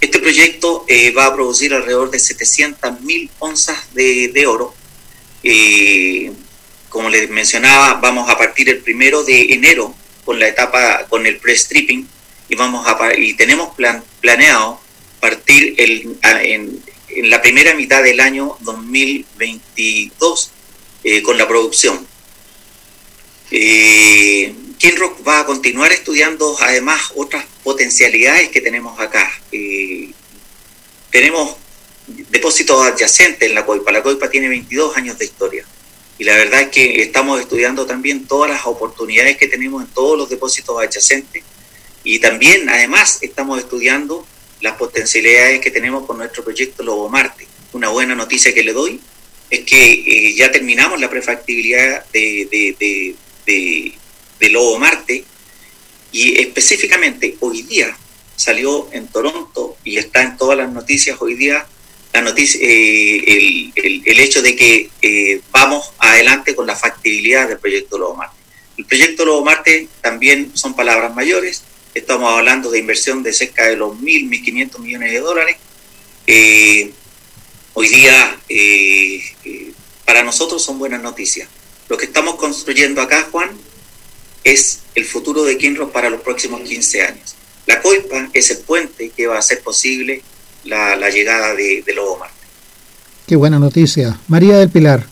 Este 0.00 0.18
proyecto 0.18 0.84
eh, 0.88 1.12
va 1.12 1.26
a 1.26 1.34
producir 1.34 1.72
alrededor 1.72 2.10
de 2.10 2.18
700 2.18 3.00
mil 3.02 3.30
onzas 3.38 3.94
de, 3.94 4.46
oro. 4.46 4.74
Eh, 5.42 6.32
como 6.88 7.08
les 7.08 7.30
mencionaba, 7.30 7.94
vamos 7.94 8.28
a 8.28 8.36
partir 8.36 8.68
el 8.68 8.78
primero 8.78 9.22
de 9.22 9.54
enero 9.54 9.94
con 10.24 10.38
la 10.40 10.48
etapa, 10.48 11.06
con 11.08 11.24
el 11.26 11.38
pre-stripping 11.38 12.06
y, 12.48 12.54
vamos 12.56 12.86
a, 12.86 13.14
y 13.16 13.34
tenemos 13.34 13.74
plan, 13.74 14.02
planeado 14.20 14.80
partir 15.20 15.74
el, 15.78 16.16
en, 16.22 16.82
en, 17.16 17.30
la 17.30 17.40
primera 17.40 17.74
mitad 17.74 18.02
del 18.02 18.20
año 18.20 18.56
2022 18.60 20.50
eh, 21.04 21.22
con 21.22 21.38
la 21.38 21.48
producción. 21.48 22.06
Eh, 23.50 24.54
Kinrock 24.78 25.26
va 25.26 25.40
a 25.40 25.46
continuar 25.46 25.92
estudiando 25.92 26.56
además 26.60 27.12
otras 27.14 27.44
potencialidades 27.62 28.50
que 28.50 28.60
tenemos 28.60 28.98
acá. 29.00 29.30
Eh, 29.52 30.10
tenemos 31.10 31.56
depósitos 32.06 32.84
adyacentes 32.86 33.48
en 33.48 33.54
la 33.54 33.64
COIPA. 33.64 33.92
La 33.92 34.02
COIPA 34.02 34.30
tiene 34.30 34.48
22 34.48 34.96
años 34.96 35.18
de 35.18 35.24
historia. 35.24 35.64
Y 36.18 36.24
la 36.24 36.34
verdad 36.34 36.62
es 36.62 36.68
que 36.68 37.02
estamos 37.02 37.40
estudiando 37.40 37.86
también 37.86 38.26
todas 38.26 38.50
las 38.50 38.66
oportunidades 38.66 39.36
que 39.36 39.48
tenemos 39.48 39.82
en 39.82 39.88
todos 39.88 40.16
los 40.16 40.28
depósitos 40.28 40.78
adyacentes. 40.78 41.42
Y 42.04 42.18
también, 42.20 42.68
además, 42.68 43.18
estamos 43.22 43.58
estudiando 43.58 44.26
las 44.66 44.76
potencialidades 44.76 45.60
que 45.60 45.70
tenemos 45.70 46.06
con 46.06 46.18
nuestro 46.18 46.44
proyecto 46.44 46.82
Lobo 46.82 47.08
Marte. 47.08 47.46
Una 47.72 47.88
buena 47.88 48.14
noticia 48.14 48.52
que 48.52 48.62
le 48.62 48.72
doy 48.72 49.00
es 49.48 49.60
que 49.60 49.92
eh, 49.92 50.34
ya 50.34 50.50
terminamos 50.50 51.00
la 51.00 51.08
prefactibilidad 51.08 52.04
de, 52.12 53.16
de 53.46 54.48
Lobo 54.50 54.78
Marte 54.78 55.24
y 56.12 56.40
específicamente 56.40 57.36
hoy 57.40 57.62
día 57.62 57.96
salió 58.36 58.88
en 58.92 59.08
Toronto 59.08 59.76
y 59.84 59.96
está 59.96 60.22
en 60.22 60.36
todas 60.36 60.58
las 60.58 60.70
noticias 60.72 61.16
hoy 61.20 61.34
día 61.34 61.66
la 62.16 62.22
noticia, 62.22 62.60
eh, 62.62 63.70
el, 63.74 64.20
hecho 64.20 64.40
de 64.40 64.56
que 64.56 64.88
eh, 65.02 65.40
vamos 65.50 65.92
adelante 65.98 66.54
con 66.54 66.66
la 66.66 66.74
factibilidad 66.74 67.46
del 67.46 67.58
proyecto 67.58 67.98
Lobo 67.98 68.16
Marte. 68.16 68.36
El 68.78 68.86
proyecto 68.86 69.26
Lobo 69.26 69.44
Marte 69.44 69.88
también 70.00 70.50
son 70.54 70.74
palabras 70.74 71.14
mayores, 71.14 71.62
estamos 71.96 72.30
hablando 72.30 72.70
de 72.70 72.78
inversión 72.78 73.22
de 73.22 73.32
cerca 73.32 73.64
de 73.64 73.76
los 73.76 73.98
mil, 73.98 74.26
mil 74.26 74.42
quinientos 74.42 74.80
millones 74.80 75.12
de 75.12 75.20
dólares. 75.20 75.56
Eh, 76.26 76.92
hoy 77.72 77.88
día 77.88 78.38
para 80.04 80.22
nosotros 80.22 80.62
son 80.62 80.78
buenas 80.78 81.02
noticias. 81.02 81.48
Lo 81.88 81.96
que 81.96 82.04
estamos 82.04 82.34
construyendo 82.34 83.00
acá, 83.00 83.26
Juan, 83.30 83.50
es 84.44 84.80
el 84.94 85.06
futuro 85.06 85.42
de 85.44 85.56
Kinross 85.56 85.90
para 85.90 86.10
los 86.10 86.20
próximos 86.20 86.60
15 86.60 87.02
años. 87.02 87.34
La 87.64 87.80
COIPA 87.80 88.28
es 88.34 88.50
el 88.50 88.58
puente 88.58 89.10
que 89.16 89.26
va 89.26 89.36
a 89.36 89.38
hacer 89.38 89.62
posible 89.62 90.22
la, 90.64 91.08
llegada 91.08 91.54
de, 91.54 91.82
Lobo 91.94 92.18
Marte. 92.18 92.34
Qué 93.26 93.36
buena 93.36 93.58
noticia. 93.58 94.20
María 94.28 94.58
del 94.58 94.68
Pilar. 94.68 95.06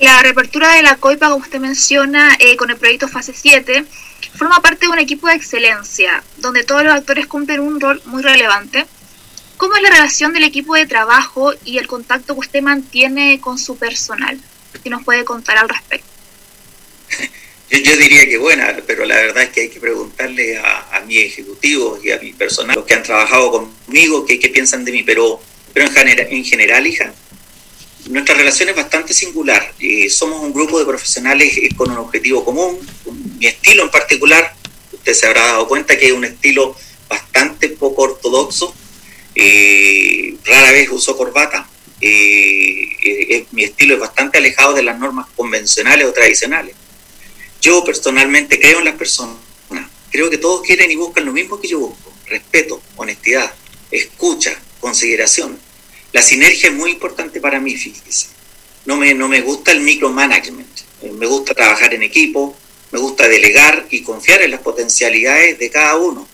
La 0.00 0.20
reapertura 0.20 0.74
de 0.74 0.82
la 0.82 0.96
COIPA, 0.96 1.28
como 1.30 1.44
usted 1.44 1.60
menciona, 1.60 2.36
eh, 2.40 2.56
con 2.56 2.70
el 2.70 2.76
proyecto 2.76 3.06
Fase 3.06 3.32
7, 3.34 3.84
forma 4.34 4.60
parte 4.60 4.86
de 4.86 4.92
un 4.92 4.98
equipo 4.98 5.28
de 5.28 5.34
excelencia, 5.34 6.22
donde 6.38 6.64
todos 6.64 6.84
los 6.84 6.94
actores 6.94 7.26
cumplen 7.26 7.60
un 7.60 7.80
rol 7.80 8.00
muy 8.06 8.22
relevante. 8.22 8.86
¿Cómo 9.56 9.76
es 9.76 9.82
la 9.82 9.90
relación 9.90 10.32
del 10.32 10.44
equipo 10.44 10.74
de 10.74 10.86
trabajo 10.86 11.52
y 11.64 11.78
el 11.78 11.86
contacto 11.86 12.34
que 12.34 12.40
usted 12.40 12.62
mantiene 12.62 13.40
con 13.40 13.58
su 13.58 13.76
personal? 13.76 14.40
Si 14.82 14.88
nos 14.88 15.04
puede 15.04 15.24
contar 15.24 15.58
al 15.58 15.68
respecto. 15.68 16.08
Yo, 17.70 17.96
diría 17.96 18.26
que 18.26 18.36
buena, 18.36 18.76
pero 18.86 19.04
la 19.04 19.14
verdad 19.16 19.44
es 19.44 19.50
que 19.50 19.60
hay 19.60 19.68
que 19.68 19.78
preguntarle 19.78 20.58
a, 20.58 20.96
a 20.96 21.00
mis 21.02 21.18
ejecutivos 21.18 22.04
y 22.04 22.10
a 22.10 22.18
mi 22.18 22.32
personal, 22.32 22.74
los 22.74 22.84
que 22.84 22.94
han 22.94 23.02
trabajado 23.04 23.68
conmigo, 23.86 24.26
qué, 24.26 24.38
piensan 24.52 24.84
de 24.84 24.90
mí. 24.90 25.02
Pero, 25.04 25.40
pero 25.72 25.86
en, 25.86 25.92
general, 25.92 26.26
en 26.30 26.44
general, 26.44 26.86
hija, 26.86 27.14
nuestra 28.08 28.34
relación 28.34 28.68
es 28.68 28.76
bastante 28.76 29.12
singular. 29.14 29.74
Eh, 29.78 30.08
somos 30.10 30.40
un 30.40 30.52
grupo 30.52 30.78
de 30.78 30.86
profesionales 30.86 31.56
eh, 31.56 31.68
con 31.76 31.90
un 31.90 31.98
objetivo 31.98 32.44
común. 32.44 32.78
Mi 33.38 33.46
estilo 33.46 33.82
en 33.82 33.90
particular, 33.90 34.54
usted 34.92 35.12
se 35.12 35.26
habrá 35.26 35.46
dado 35.46 35.68
cuenta 35.68 35.98
que 35.98 36.06
es 36.06 36.12
un 36.12 36.24
estilo 36.24 36.76
bastante 37.08 37.68
poco 37.68 38.02
ortodoxo. 38.02 38.74
Eh, 39.34 40.36
rara 40.44 40.72
vez 40.72 40.88
uso 40.90 41.16
corbata. 41.16 41.68
mi 42.00 43.64
estilo 43.64 43.94
es 43.94 44.00
bastante 44.00 44.38
alejado 44.38 44.74
de 44.74 44.82
las 44.82 44.98
normas 44.98 45.26
convencionales 45.36 46.06
o 46.06 46.12
tradicionales. 46.12 46.74
Yo 47.60 47.84
personalmente 47.84 48.58
creo 48.58 48.78
en 48.78 48.86
las 48.86 48.94
personas. 48.96 49.36
Creo 50.10 50.28
que 50.28 50.38
todos 50.38 50.62
quieren 50.62 50.90
y 50.90 50.96
buscan 50.96 51.24
lo 51.24 51.32
mismo 51.32 51.60
que 51.60 51.68
yo 51.68 51.78
busco. 51.78 52.12
Respeto, 52.26 52.82
honestidad, 52.96 53.54
escucha, 53.90 54.60
consideración. 54.80 55.58
La 56.12 56.22
sinergia 56.22 56.70
es 56.70 56.74
muy 56.74 56.90
importante 56.90 57.40
para 57.40 57.60
mí, 57.60 57.76
fíjese. 57.76 58.28
No 58.86 58.96
me, 58.96 59.14
no 59.14 59.28
me 59.28 59.40
gusta 59.42 59.72
el 59.72 59.80
micromanagement. 59.80 60.80
Eh, 61.02 61.12
me 61.12 61.26
gusta 61.26 61.54
trabajar 61.54 61.94
en 61.94 62.02
equipo, 62.02 62.56
me 62.90 62.98
gusta 62.98 63.28
delegar 63.28 63.86
y 63.90 64.02
confiar 64.02 64.42
en 64.42 64.50
las 64.50 64.60
potencialidades 64.60 65.58
de 65.58 65.70
cada 65.70 65.96
uno. 65.96 66.26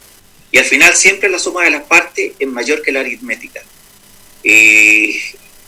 Y 0.50 0.58
al 0.58 0.64
final 0.64 0.96
siempre 0.96 1.28
la 1.28 1.38
suma 1.38 1.64
de 1.64 1.70
las 1.70 1.82
partes 1.82 2.32
es 2.38 2.48
mayor 2.48 2.82
que 2.82 2.92
la 2.92 3.00
aritmética. 3.00 3.62
Eh, 4.42 5.20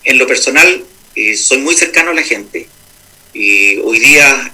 en 0.05 0.19
lo 0.19 0.27
personal, 0.27 0.85
eh, 1.15 1.37
soy 1.37 1.59
muy 1.59 1.75
cercano 1.75 2.13
a 2.13 2.15
la 2.15 2.23
gente 2.23 2.69
hoy 3.85 4.01
día 4.01 4.53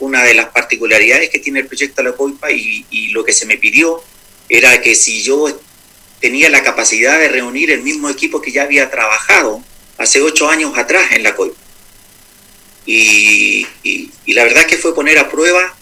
una 0.00 0.24
de 0.24 0.34
las 0.34 0.48
particularidades 0.48 1.30
que 1.30 1.38
tiene 1.38 1.60
el 1.60 1.66
proyecto 1.66 2.02
La 2.02 2.12
Coipa 2.12 2.50
y, 2.50 3.08
lo 3.12 3.22
que 3.24 3.32
se 3.32 3.46
me 3.46 3.58
pidió 3.58 4.02
era 4.48 4.80
que 4.80 4.96
si 4.96 5.22
yo 5.22 5.48
tenía 6.22 6.48
la 6.48 6.62
capacidad 6.62 7.18
de 7.18 7.28
reunir 7.28 7.72
el 7.72 7.82
mismo 7.82 8.08
equipo 8.08 8.40
que 8.40 8.52
ya 8.52 8.62
había 8.62 8.88
trabajado 8.88 9.60
hace 9.98 10.22
ocho 10.22 10.48
años 10.48 10.78
atrás 10.78 11.10
en 11.10 11.24
la 11.24 11.34
COIPA. 11.34 11.60
Y, 12.86 13.66
la 14.26 14.44
verdad 14.44 14.64
que 14.64 14.78
fue 14.78 14.94
poner 14.94 15.18
a 15.18 15.28
prueba 15.28 15.74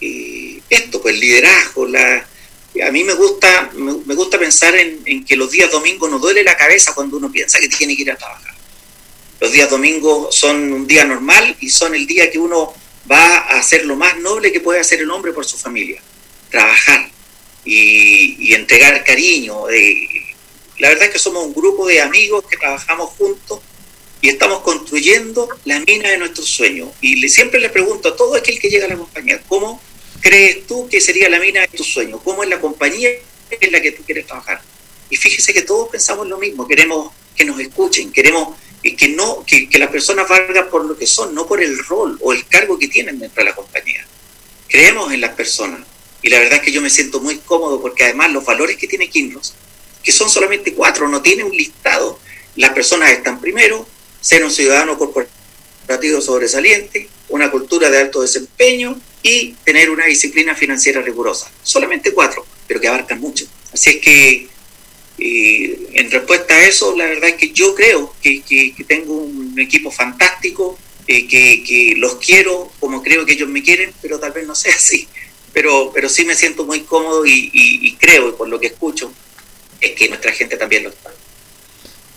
eh, 0.00 0.60
esto, 0.68 1.00
pues 1.00 1.14
el 1.14 1.20
liderazgo, 1.20 1.86
la, 1.86 2.26
a 2.86 2.90
mí 2.90 3.04
me 3.04 3.14
gusta, 3.14 3.70
me, 3.74 4.14
gusta 4.14 4.38
pensar 4.38 4.74
en, 4.74 5.00
en, 5.06 5.24
que 5.24 5.36
los 5.36 5.50
días 5.50 5.70
domingos 5.70 6.10
no 6.10 6.18
duele 6.18 6.42
la 6.42 6.56
cabeza 6.56 6.92
cuando 6.92 7.16
uno 7.16 7.30
piensa 7.30 7.60
que 7.60 7.68
tiene 7.68 7.94
que 7.96 8.02
ir 8.02 8.10
a 8.10 8.16
trabajar. 8.16 8.52
Los 9.40 9.52
días 9.52 9.70
domingos 9.70 10.34
son 10.34 10.72
un 10.72 10.86
día 10.86 11.04
normal 11.04 11.56
y 11.60 11.70
son 11.70 11.94
el 11.94 12.06
día 12.06 12.30
que 12.30 12.38
uno 12.38 12.74
va 13.10 13.38
a 13.38 13.58
hacer 13.58 13.86
lo 13.86 13.94
más 13.94 14.18
noble 14.18 14.50
que 14.50 14.60
puede 14.60 14.80
hacer 14.80 15.00
el 15.00 15.10
hombre 15.10 15.32
por 15.32 15.44
su 15.44 15.56
familia, 15.56 16.02
trabajar 16.50 17.13
y, 17.64 18.54
entregar 18.54 19.04
cariño. 19.04 19.68
Eh, 19.70 20.08
la 20.78 20.88
verdad 20.88 21.06
es 21.06 21.10
que 21.10 21.18
somos 21.18 21.44
un 21.44 21.54
grupo 21.54 21.86
de 21.86 22.00
amigos 22.00 22.44
que 22.48 22.56
trabajamos 22.56 23.10
juntos 23.10 23.60
y 24.20 24.30
estamos 24.30 24.60
construyendo 24.60 25.48
la 25.64 25.80
mina 25.80 26.10
de 26.10 26.18
nuestros 26.18 26.48
sueños. 26.48 26.90
Y 27.00 27.28
siempre 27.28 27.60
le 27.60 27.68
pregunto 27.68 28.08
a 28.08 28.16
todo 28.16 28.34
aquel 28.34 28.58
que 28.58 28.70
llega 28.70 28.86
a 28.86 28.88
la 28.88 28.96
compañía, 28.96 29.40
¿cómo 29.48 29.80
crees 30.20 30.66
tú 30.66 30.88
que 30.88 31.00
sería 31.00 31.28
la 31.28 31.38
mina 31.38 31.60
de 31.60 31.68
tus 31.68 31.86
sueños? 31.86 32.20
¿Cómo 32.24 32.42
es 32.42 32.48
la 32.48 32.60
compañía 32.60 33.10
en 33.50 33.72
la 33.72 33.80
que 33.80 33.92
tú 33.92 34.02
quieres 34.02 34.26
trabajar? 34.26 34.62
Y 35.10 35.16
fíjese 35.16 35.52
que 35.52 35.62
todos 35.62 35.90
pensamos 35.90 36.26
lo 36.26 36.38
mismo, 36.38 36.66
queremos 36.66 37.12
que 37.36 37.44
nos 37.44 37.60
escuchen, 37.60 38.10
queremos 38.12 38.56
que, 38.92 39.08
no, 39.08 39.44
que, 39.46 39.68
las 39.78 39.90
personas 39.90 40.28
valgan 40.28 40.68
por 40.68 40.84
lo 40.84 40.96
que 40.96 41.06
son, 41.06 41.34
no 41.34 41.46
por 41.46 41.62
el 41.62 41.78
rol 41.84 42.18
o 42.20 42.32
el 42.32 42.46
cargo 42.46 42.78
que 42.78 42.88
tienen 42.88 43.18
dentro 43.18 43.42
de 43.42 43.50
la 43.50 43.56
compañía. 43.56 44.06
Creemos 44.68 45.12
en 45.12 45.20
las 45.20 45.34
personas. 45.34 45.80
Y 46.24 46.30
la 46.30 46.38
verdad 46.38 46.54
es 46.54 46.62
que 46.62 46.72
yo 46.72 46.80
me 46.80 46.88
siento 46.88 47.20
muy 47.20 47.36
cómodo 47.36 47.82
porque 47.82 48.04
además 48.04 48.32
los 48.32 48.46
valores 48.46 48.78
que 48.78 48.88
tiene 48.88 49.10
Kinross, 49.10 49.52
que 50.02 50.10
son 50.10 50.30
solamente 50.30 50.72
cuatro, 50.72 51.06
no 51.06 51.20
tiene 51.20 51.44
un 51.44 51.52
listado, 51.52 52.18
las 52.56 52.72
personas 52.72 53.10
están 53.10 53.38
primero, 53.38 53.86
ser 54.22 54.42
un 54.42 54.50
ciudadano 54.50 54.96
corporativo 54.96 56.22
sobresaliente, 56.22 57.10
una 57.28 57.50
cultura 57.50 57.90
de 57.90 57.98
alto 57.98 58.22
desempeño 58.22 58.98
y 59.22 59.52
tener 59.66 59.90
una 59.90 60.06
disciplina 60.06 60.54
financiera 60.54 61.02
rigurosa. 61.02 61.50
Solamente 61.62 62.14
cuatro, 62.14 62.46
pero 62.66 62.80
que 62.80 62.88
abarcan 62.88 63.20
mucho. 63.20 63.44
Así 63.70 63.90
es 63.90 63.96
que 63.98 64.48
en 65.18 66.10
respuesta 66.10 66.54
a 66.54 66.66
eso, 66.66 66.96
la 66.96 67.04
verdad 67.04 67.28
es 67.28 67.34
que 67.36 67.50
yo 67.50 67.74
creo 67.74 68.14
que, 68.22 68.74
tengo 68.88 69.12
un 69.12 69.60
equipo 69.60 69.90
fantástico, 69.90 70.78
eh, 71.06 71.26
que, 71.26 71.92
los 71.98 72.14
quiero 72.14 72.72
como 72.80 73.02
creo 73.02 73.26
que 73.26 73.34
ellos 73.34 73.50
me 73.50 73.62
quieren, 73.62 73.92
pero 74.00 74.18
tal 74.18 74.32
vez 74.32 74.46
no 74.46 74.54
sea 74.54 74.74
así. 74.74 75.06
Pero, 75.54 75.90
pero 75.94 76.08
sí 76.10 76.26
me 76.26 76.34
siento 76.34 76.64
muy 76.64 76.80
cómodo 76.80 77.24
y, 77.24 77.50
y 77.54 77.94
creo, 77.94 78.36
por 78.36 78.48
lo 78.48 78.60
que 78.60 78.66
escucho, 78.66 79.10
es 79.80 79.92
que 79.92 80.08
nuestra 80.08 80.32
gente 80.32 80.56
también 80.56 80.82
lo 80.82 80.90
está. 80.90 81.10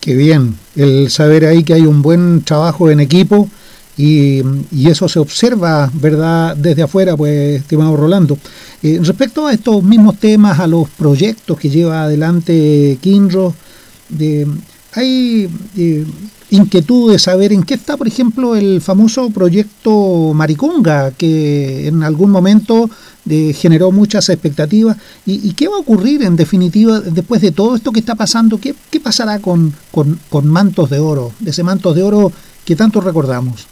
Qué 0.02 0.16
bien, 0.16 0.58
el 0.76 1.10
saber 1.10 1.46
ahí 1.46 1.64
que 1.64 1.74
hay 1.74 1.82
un 1.82 2.02
buen 2.02 2.44
trabajo 2.44 2.90
en 2.90 3.00
equipo 3.00 3.50
y, 3.98 4.42
eso 4.88 5.10
se 5.10 5.20
observa, 5.20 5.90
¿verdad?, 5.94 6.56
desde 6.56 6.84
afuera, 6.84 7.18
pues, 7.18 7.62
estimado 7.62 7.98
Rolando. 7.98 8.38
Eh, 8.84 9.00
respecto 9.02 9.48
a 9.48 9.54
estos 9.54 9.84
mismos 9.84 10.20
temas, 10.20 10.60
a 10.60 10.68
los 10.68 10.88
proyectos 10.90 11.60
que 11.60 11.70
lleva 11.70 12.04
adelante 12.04 12.98
Kinro, 13.02 13.56
hay 14.94 15.50
eh, 15.76 16.06
inquietud 16.50 17.12
de 17.12 17.20
saber 17.20 17.52
en 17.52 17.64
qué 17.64 17.74
está, 17.74 17.98
por 17.98 18.08
ejemplo, 18.08 18.56
el 18.56 18.82
famoso 18.82 19.30
proyecto 19.30 20.34
Maricunga, 20.34 21.12
que 21.12 21.88
en 21.88 22.04
algún 22.04 22.32
momento 22.32 22.90
eh, 23.30 23.54
generó 23.54 23.92
muchas 23.92 24.30
expectativas. 24.30 24.98
¿Y, 25.26 25.54
qué 25.54 25.68
va 25.68 25.76
a 25.76 25.80
ocurrir 25.80 26.24
en 26.24 26.36
definitiva 26.36 27.00
después 27.02 27.42
de 27.42 27.52
todo 27.52 27.76
esto 27.76 27.92
que 27.92 28.00
está 28.00 28.16
pasando? 28.16 28.60
¿Qué, 28.60 28.74
pasará 29.02 29.40
con, 29.40 29.76
con, 29.92 30.20
con 30.30 30.48
Mantos 30.48 30.90
de 30.90 31.00
Oro, 31.00 31.34
de 31.40 31.52
ese 31.52 31.64
Mantos 31.64 31.96
de 31.96 32.04
Oro 32.04 32.32
que 32.66 32.76
tanto 32.76 33.02
recordamos? 33.02 33.68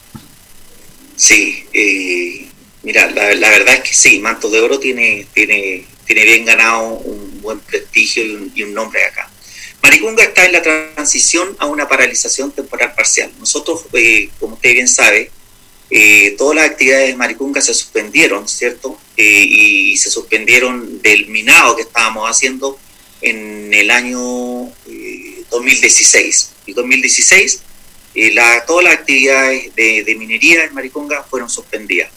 Sí, 1.16 1.64
eh, 1.74 2.48
mira, 2.84 3.10
la, 3.12 3.50
verdad 3.50 3.76
es 3.76 3.82
que 3.82 3.94
sí, 3.94 4.20
Manto 4.20 4.50
de 4.50 4.60
Oro 4.60 4.80
tiene, 4.80 5.28
tiene, 5.34 5.86
tiene 6.06 6.24
bien 6.24 6.46
ganado 6.46 7.00
un 7.00 7.42
buen 7.42 7.60
prestigio 7.60 8.24
y 8.54 8.64
un, 8.64 8.74
nombre 8.74 9.04
acá. 9.06 9.30
Maricunga 9.86 10.24
está 10.24 10.46
en 10.46 10.52
la 10.52 10.62
transición 10.62 11.56
a 11.60 11.68
una 11.68 11.88
paralización 11.88 12.52
temporal 12.52 12.94
parcial. 12.96 13.32
Nosotros, 13.40 13.86
eh, 13.94 14.30
como 14.40 14.56
usted 14.56 14.74
bien 14.74 14.88
sabe, 14.88 15.30
eh, 15.92 16.36
todas 16.38 16.56
las 16.56 16.66
actividades 16.72 17.10
de 17.10 17.16
Maricunga 17.16 17.62
se 17.62 17.74
suspendieron, 17.74 18.48
¿cierto? 18.48 19.00
y 19.18 19.96
se 19.96 20.10
suspendieron 20.10 21.02
del 21.02 21.28
minado 21.28 21.76
que 21.76 21.84
estábamos 21.84 22.30
haciendo 22.30 22.78
en 23.22 23.74
el 23.74 23.92
año 23.92 24.20
2016. 25.50 26.50
Y 26.66 26.74
2016 26.74 27.62
eh, 28.16 28.34
todas 28.66 28.86
las 28.86 28.94
actividades 28.94 29.76
de, 29.76 30.16
minería 30.18 30.64
en 30.64 30.74
Mariconga 30.74 31.24
fueron 31.24 31.50
suspendidas. 31.50 32.10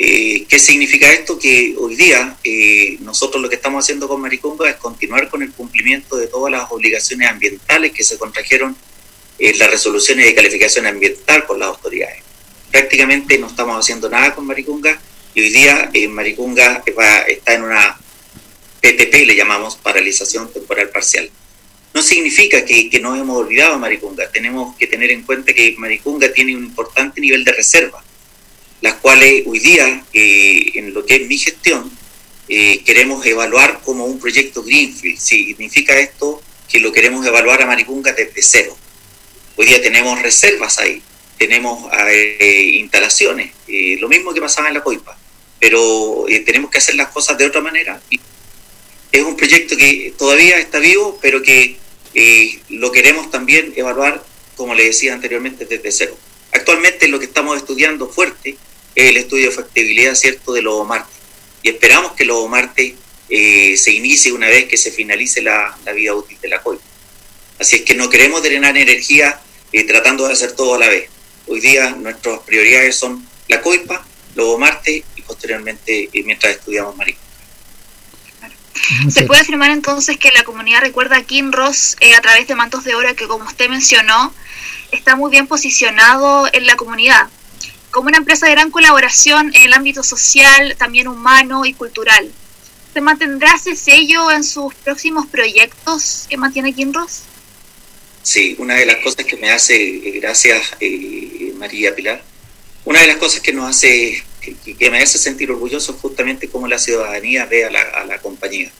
Eh, 0.00 0.46
¿Qué 0.48 0.60
significa 0.60 1.12
esto? 1.12 1.36
Que 1.36 1.74
hoy 1.76 1.96
día 1.96 2.36
eh, 2.44 2.98
nosotros 3.00 3.42
lo 3.42 3.48
que 3.48 3.56
estamos 3.56 3.84
haciendo 3.84 4.06
con 4.06 4.20
Mariconga 4.20 4.70
es 4.70 4.76
continuar 4.76 5.28
con 5.28 5.42
el 5.42 5.50
cumplimiento 5.50 6.16
de 6.16 6.28
todas 6.28 6.52
las 6.52 6.70
obligaciones 6.70 7.28
ambientales 7.28 7.90
que 7.90 8.04
se 8.04 8.16
contrajeron 8.16 8.76
en 9.40 9.58
las 9.58 9.68
resoluciones 9.68 10.26
de 10.26 10.36
calificación 10.36 10.86
ambiental 10.86 11.44
por 11.46 11.58
las 11.58 11.70
autoridades. 11.70 12.22
Prácticamente 12.70 13.38
no 13.38 13.48
estamos 13.48 13.76
haciendo 13.76 14.08
nada 14.08 14.36
con 14.36 14.46
Maricunga 14.46 15.00
y 15.34 15.40
hoy 15.40 15.50
día 15.50 15.90
en 15.92 16.12
Maricunga 16.12 16.84
está 17.26 17.54
en 17.54 17.64
una 17.64 17.98
PTP, 18.80 19.26
le 19.26 19.34
llamamos 19.34 19.74
paralización 19.74 20.52
temporal 20.52 20.90
parcial. 20.90 21.28
No 21.92 22.02
significa 22.02 22.64
que, 22.64 22.88
que 22.88 23.00
nos 23.00 23.18
hemos 23.18 23.36
olvidado 23.36 23.72
de 23.72 23.78
Maricunga. 23.78 24.30
Tenemos 24.30 24.76
que 24.76 24.86
tener 24.86 25.10
en 25.10 25.22
cuenta 25.22 25.52
que 25.52 25.74
Maricunga 25.76 26.32
tiene 26.32 26.54
un 26.54 26.66
importante 26.66 27.20
nivel 27.20 27.42
de 27.42 27.50
reserva, 27.50 28.04
las 28.80 28.94
cuales 28.94 29.44
hoy 29.46 29.58
día, 29.58 30.04
eh, 30.12 30.70
en 30.74 30.94
lo 30.94 31.04
que 31.04 31.16
es 31.16 31.26
mi 31.26 31.38
gestión, 31.38 31.90
eh, 32.48 32.82
queremos 32.84 33.24
evaluar 33.26 33.80
como 33.84 34.04
un 34.06 34.18
proyecto 34.18 34.62
Greenfield. 34.62 35.18
Significa 35.18 35.98
esto 35.98 36.42
que 36.68 36.80
lo 36.80 36.92
queremos 36.92 37.26
evaluar 37.26 37.62
a 37.62 37.66
Maricunga 37.66 38.12
desde 38.12 38.42
cero. 38.42 38.76
Hoy 39.56 39.66
día 39.66 39.82
tenemos 39.82 40.20
reservas 40.22 40.78
ahí, 40.78 41.02
tenemos 41.36 41.90
eh, 42.10 42.70
instalaciones, 42.74 43.52
lo 43.98 44.08
mismo 44.08 44.32
que 44.32 44.40
pasaba 44.40 44.68
en 44.68 44.74
la 44.74 44.82
COIPA, 44.82 45.18
pero 45.58 46.26
tenemos 46.46 46.70
que 46.70 46.78
hacer 46.78 46.94
las 46.94 47.08
cosas 47.08 47.36
de 47.38 47.46
otra 47.46 47.60
manera. 47.60 48.00
Es 49.10 49.22
un 49.22 49.36
proyecto 49.36 49.76
que 49.76 50.14
todavía 50.16 50.58
está 50.58 50.78
vivo, 50.78 51.18
pero 51.20 51.42
que 51.42 51.76
eh, 52.14 52.60
lo 52.68 52.92
queremos 52.92 53.30
también 53.30 53.72
evaluar, 53.76 54.24
como 54.56 54.74
le 54.74 54.84
decía 54.86 55.12
anteriormente, 55.12 55.66
desde 55.66 55.92
cero. 55.92 56.16
Actualmente 56.52 57.08
lo 57.08 57.18
que 57.18 57.26
estamos 57.26 57.56
estudiando 57.56 58.08
fuerte 58.08 58.56
el 59.06 59.16
estudio 59.16 59.46
de 59.46 59.52
factibilidad 59.52 60.14
cierto 60.14 60.52
de 60.52 60.62
Lobo 60.62 60.84
Marte. 60.84 61.12
Y 61.62 61.70
esperamos 61.70 62.12
que 62.12 62.24
Lobo 62.24 62.48
Marte 62.48 62.96
eh, 63.28 63.76
se 63.76 63.92
inicie 63.92 64.32
una 64.32 64.48
vez 64.48 64.66
que 64.66 64.76
se 64.76 64.90
finalice 64.90 65.42
la, 65.42 65.76
vida 65.94 66.14
útil 66.14 66.38
de 66.40 66.48
la 66.48 66.60
COI. 66.60 66.78
Así 67.58 67.76
es 67.76 67.82
que 67.82 67.94
no 67.94 68.08
queremos 68.08 68.42
drenar 68.42 68.76
energía 68.76 69.40
eh, 69.72 69.84
tratando 69.84 70.26
de 70.26 70.32
hacer 70.32 70.52
todo 70.52 70.74
a 70.74 70.78
la 70.78 70.88
vez. 70.88 71.08
Hoy 71.46 71.60
día 71.60 71.90
nuestras 71.90 72.40
prioridades 72.40 72.96
son 72.96 73.26
la 73.48 73.60
COIPA, 73.60 74.04
Lobo 74.34 74.58
Marte 74.58 75.04
y 75.16 75.22
posteriormente 75.22 76.10
mientras 76.24 76.56
estudiamos 76.56 76.96
Marico. 76.96 77.20
Se 79.10 79.24
puede 79.24 79.40
afirmar 79.40 79.70
entonces 79.70 80.16
que 80.18 80.30
la 80.30 80.44
comunidad 80.44 80.80
recuerda 80.80 81.16
a 81.16 81.22
Kinross 81.22 81.96
eh, 82.00 82.14
a 82.14 82.20
través 82.20 82.46
de 82.46 82.54
Mantos 82.54 82.84
de 82.84 82.94
Oro 82.94 83.14
que, 83.14 83.26
como 83.26 83.44
usted 83.44 83.68
mencionó, 83.68 84.32
está 84.92 85.16
muy 85.16 85.30
bien 85.30 85.46
posicionado 85.46 86.48
en 86.52 86.66
la 86.66 86.76
comunidad, 86.76 87.28
como 87.90 88.08
una 88.08 88.18
empresa 88.18 88.46
de 88.46 88.52
gran 88.52 88.70
colaboración 88.70 89.52
en 89.54 89.62
el 89.62 89.72
ámbito 89.72 90.02
social, 90.02 90.76
también 90.78 91.08
humano 91.08 91.64
y 91.64 91.72
cultural. 91.74 92.30
¿Se 92.92 93.00
mantendrá 93.00 93.54
ese 93.54 93.76
sello 93.76 94.30
en 94.30 94.44
sus 94.44 94.74
próximos 94.74 95.26
proyectos 95.26 96.26
que 96.28 96.36
mantiene 96.36 96.72
Kinross? 96.72 97.22
Sí, 98.22 98.56
una 98.58 98.74
de 98.74 98.86
las 98.86 98.96
cosas 98.96 99.24
que 99.24 99.36
me 99.36 99.50
hace, 99.50 99.76
eh, 99.76 100.20
gracias 100.20 100.76
eh, 100.80 101.52
María 101.56 101.94
Pilar, 101.94 102.22
una 102.84 103.00
de 103.00 103.06
las 103.06 103.16
cosas 103.16 103.40
que 103.40 103.52
nos 103.52 103.70
hace 103.70 104.22
que, 104.40 104.90
me 104.90 105.02
hace 105.02 105.18
sentir 105.18 105.50
orgulloso 105.50 105.92
justamente 105.94 106.48
cómo 106.48 106.68
la 106.68 106.78
ciudadanía 106.78 107.46
ve 107.46 107.64
a 107.64 107.70
la, 107.70 108.18
compañía. 108.18 108.70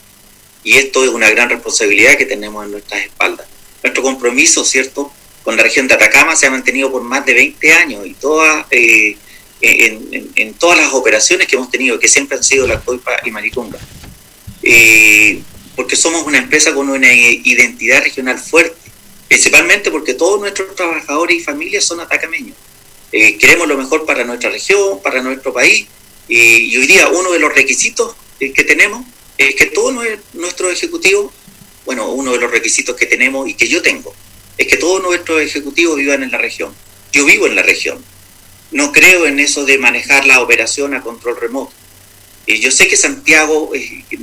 Y 0.64 0.76
esto 0.76 1.04
es 1.04 1.10
una 1.10 1.30
gran 1.30 1.48
responsabilidad 1.48 2.16
que 2.16 2.26
tenemos 2.26 2.64
en 2.64 2.72
nuestras 2.72 3.02
espaldas. 3.02 3.46
Nuestro 3.82 4.02
compromiso, 4.02 4.64
¿cierto?, 4.64 5.12
con 5.48 5.56
la 5.56 5.62
región 5.62 5.88
de 5.88 5.94
Atacama 5.94 6.36
se 6.36 6.46
ha 6.46 6.50
mantenido 6.50 6.92
por 6.92 7.00
más 7.00 7.24
de 7.24 7.32
20 7.32 7.72
años 7.72 8.06
y 8.06 8.12
todas, 8.12 8.66
eh, 8.70 9.16
en, 9.62 10.52
todas 10.52 10.76
las 10.76 10.92
operaciones 10.92 11.48
que 11.48 11.56
hemos 11.56 11.70
tenido, 11.70 11.98
que 11.98 12.06
siempre 12.06 12.36
han 12.36 12.44
sido 12.44 12.66
la 12.66 12.78
COIPA 12.80 13.12
y 13.24 13.30
Maricunga. 13.30 13.78
Eh, 14.62 15.40
porque 15.74 15.96
somos 15.96 16.26
una 16.26 16.36
empresa 16.36 16.74
con 16.74 16.90
una 16.90 17.10
identidad 17.14 18.02
regional 18.02 18.38
fuerte, 18.38 18.76
principalmente 19.26 19.90
porque 19.90 20.12
todos 20.12 20.38
nuestros 20.38 20.74
trabajadores 20.76 21.38
y 21.38 21.40
familias 21.40 21.82
son 21.82 22.00
atacameños. 22.00 22.54
Eh, 23.10 23.38
queremos 23.38 23.66
lo 23.66 23.78
mejor 23.78 24.04
para 24.04 24.24
nuestra 24.24 24.50
región, 24.50 25.00
para 25.02 25.22
nuestro 25.22 25.54
país, 25.54 25.86
y 26.28 26.76
hoy 26.76 26.86
día 26.86 27.08
uno 27.08 27.32
de 27.32 27.38
los 27.38 27.54
requisitos 27.54 28.14
que 28.38 28.64
tenemos 28.64 29.02
es 29.38 29.54
que 29.54 29.64
todo 29.64 29.92
nuestro 30.34 30.70
ejecutivo, 30.70 31.32
bueno, 31.86 32.10
uno 32.10 32.32
de 32.32 32.38
los 32.38 32.50
requisitos 32.50 32.94
que 32.96 33.06
tenemos 33.06 33.48
y 33.48 33.54
que 33.54 33.66
yo 33.66 33.80
tengo, 33.80 34.14
es 34.58 34.66
que 34.66 34.76
todos 34.76 35.02
nuestros 35.02 35.40
ejecutivos 35.40 35.96
vivan 35.96 36.22
en 36.22 36.30
la 36.30 36.38
región. 36.38 36.74
Yo 37.12 37.24
vivo 37.24 37.46
en 37.46 37.54
la 37.54 37.62
región. 37.62 38.04
No 38.70 38.92
creo 38.92 39.26
en 39.26 39.40
eso 39.40 39.64
de 39.64 39.78
manejar 39.78 40.26
la 40.26 40.42
operación 40.42 40.94
a 40.94 41.00
control 41.00 41.40
remoto. 41.40 41.72
Eh, 42.46 42.58
yo 42.58 42.70
sé 42.70 42.88
que 42.88 42.96
Santiago, 42.96 43.70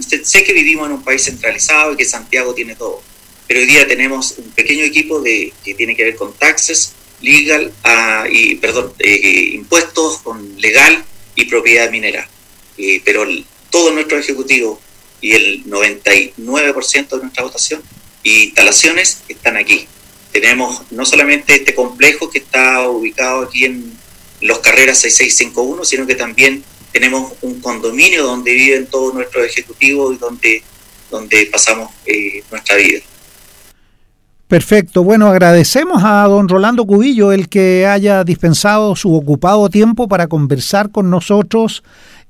sé 0.02 0.44
que 0.44 0.54
vivimos 0.54 0.88
en 0.88 0.94
un 0.94 1.04
país 1.04 1.24
centralizado 1.24 1.94
y 1.94 1.98
que 1.98 2.06
Santiago 2.06 2.54
tiene 2.54 2.76
todo, 2.76 3.02
pero 3.48 3.60
hoy 3.60 3.66
día 3.66 3.88
tenemos 3.88 4.36
un 4.38 4.52
pequeño 4.52 4.84
equipo 4.84 5.22
de, 5.22 5.54
que 5.64 5.76
tiene 5.76 5.96
que 5.96 6.04
ver 6.04 6.16
con 6.16 6.34
taxes, 6.34 6.94
legal 7.22 7.74
ah, 7.84 8.26
perdón 8.62 8.94
eh, 9.00 9.52
impuestos 9.54 10.20
con 10.20 10.60
legal 10.60 11.04
y 11.36 11.46
propiedad 11.46 11.90
minera 11.90 12.28
eh, 12.78 13.02
pero 13.04 13.26
todo 13.70 13.92
nuestro 13.92 14.18
ejecutivo 14.18 14.80
y 15.22 15.32
el 15.32 15.66
99% 15.66 17.08
de 17.10 17.18
nuestra 17.18 17.44
votación 17.44 17.82
y 18.24 18.46
instalaciones 18.46 19.24
están 19.28 19.58
aquí 19.58 19.88
tenemos 20.42 20.82
no 20.92 21.06
solamente 21.06 21.56
este 21.56 21.74
complejo 21.74 22.30
que 22.30 22.40
está 22.40 22.90
ubicado 22.90 23.44
aquí 23.44 23.64
en 23.64 23.98
los 24.42 24.60
carreras 24.60 24.98
6651 25.00 25.86
sino 25.86 26.06
que 26.06 26.16
también 26.16 26.62
tenemos 26.92 27.34
un 27.42 27.62
condominio 27.62 28.24
donde 28.24 28.52
viven 28.52 28.88
todos 28.88 29.14
nuestros 29.14 29.46
ejecutivos 29.46 30.14
y 30.14 30.18
donde 30.18 30.64
donde 31.10 31.46
pasamos 31.50 31.90
eh, 32.06 32.44
nuestra 32.52 32.76
vida 32.76 33.00
Perfecto. 34.48 35.04
Bueno, 35.04 35.28
agradecemos 35.28 36.04
a 36.04 36.24
don 36.28 36.48
Rolando 36.48 36.86
Cubillo 36.86 37.32
el 37.32 37.50
que 37.50 37.88
haya 37.88 38.24
dispensado 38.24 38.96
su 38.96 39.16
ocupado 39.16 39.70
tiempo 39.70 40.08
para 40.08 40.28
conversar 40.28 40.92
con 40.92 41.10
nosotros 41.10 41.84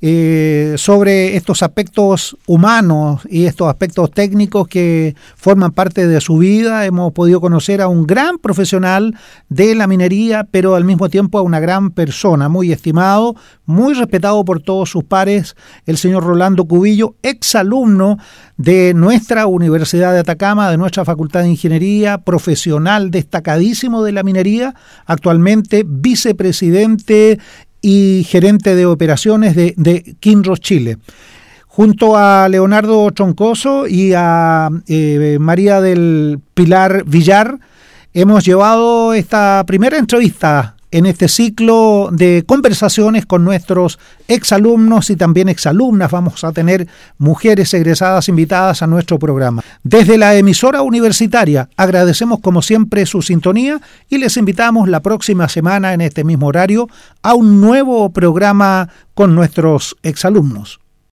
eh, 0.07 0.75
sobre 0.77 1.35
estos 1.35 1.63
aspectos 1.63 2.37
humanos 2.45 3.23
y 3.27 3.45
estos 3.45 3.67
aspectos 3.67 4.11
técnicos 4.11 4.67
que 4.67 5.15
forman 5.35 5.71
parte 5.71 6.07
de 6.07 6.21
su 6.21 6.37
vida. 6.37 6.85
Hemos 6.85 7.11
podido 7.11 7.41
conocer 7.41 7.81
a 7.81 7.87
un 7.87 8.05
gran 8.05 8.37
profesional 8.37 9.17
de 9.49 9.73
la 9.73 9.87
minería, 9.87 10.47
pero 10.51 10.75
al 10.75 10.83
mismo 10.83 11.09
tiempo 11.09 11.39
a 11.39 11.41
una 11.41 11.59
gran 11.59 11.89
persona, 11.89 12.49
muy 12.49 12.71
estimado, 12.71 13.35
muy 13.65 13.95
respetado 13.95 14.45
por 14.45 14.61
todos 14.61 14.91
sus 14.91 15.03
pares, 15.03 15.55
el 15.87 15.97
señor 15.97 16.23
Rolando 16.23 16.65
Cubillo, 16.65 17.15
exalumno 17.23 18.19
de 18.57 18.93
nuestra 18.93 19.47
Universidad 19.47 20.13
de 20.13 20.19
Atacama, 20.19 20.69
de 20.69 20.77
nuestra 20.77 21.03
Facultad 21.03 21.41
de 21.41 21.49
Ingeniería, 21.49 22.19
profesional 22.19 23.09
destacadísimo 23.09 24.03
de 24.03 24.11
la 24.11 24.21
minería, 24.21 24.75
actualmente 25.07 25.83
vicepresidente 25.83 27.39
y 27.87 28.23
gerente 28.23 28.73
de 28.73 28.87
operaciones 28.87 29.55
de, 29.55 29.75
de 29.77 30.15
Kinross 30.19 30.59
Chile. 30.59 30.97
Junto 31.67 32.17
a 32.17 32.49
Leonardo 32.49 33.11
Troncoso 33.11 33.85
y 33.85 34.13
a 34.15 34.71
eh, 34.87 35.37
María 35.39 35.81
del 35.81 36.39
Pilar 36.55 37.03
Villar, 37.05 37.59
hemos 38.11 38.43
llevado 38.43 39.13
esta 39.13 39.63
primera 39.67 39.99
entrevista 39.99 40.77
en 40.95 41.05
este 41.05 41.27
ciclo 41.27 42.07
de 42.09 42.45
conversaciones 42.47 43.25
con 43.25 43.43
nuestros 43.43 43.99
exalumnos 44.29 45.09
y 45.09 45.17
también 45.17 45.49
exalumnas. 45.49 46.09
Vamos 46.09 46.45
a 46.45 46.53
tener 46.53 46.87
mujeres 47.17 47.73
egresadas 47.73 48.29
invitadas 48.29 48.81
a 48.81 48.87
nuestro 48.87 49.19
programa. 49.19 49.61
Desde 49.83 50.17
la 50.17 50.35
emisora 50.35 50.83
universitaria 50.83 51.67
agradecemos 51.75 52.39
como 52.39 52.61
siempre 52.61 53.05
su 53.05 53.21
sintonía 53.21 53.81
y 54.07 54.19
les 54.19 54.37
invitamos 54.37 54.87
la 54.87 55.01
próxima 55.01 55.49
semana 55.49 55.93
en 55.93 55.99
este 55.99 56.23
mismo 56.23 56.47
horario 56.47 56.87
a 57.21 57.33
un 57.33 57.59
nuevo 57.59 58.11
programa 58.11 58.87
con 59.13 59.35
nuestros 59.35 59.97
exalumnos. 60.01 60.79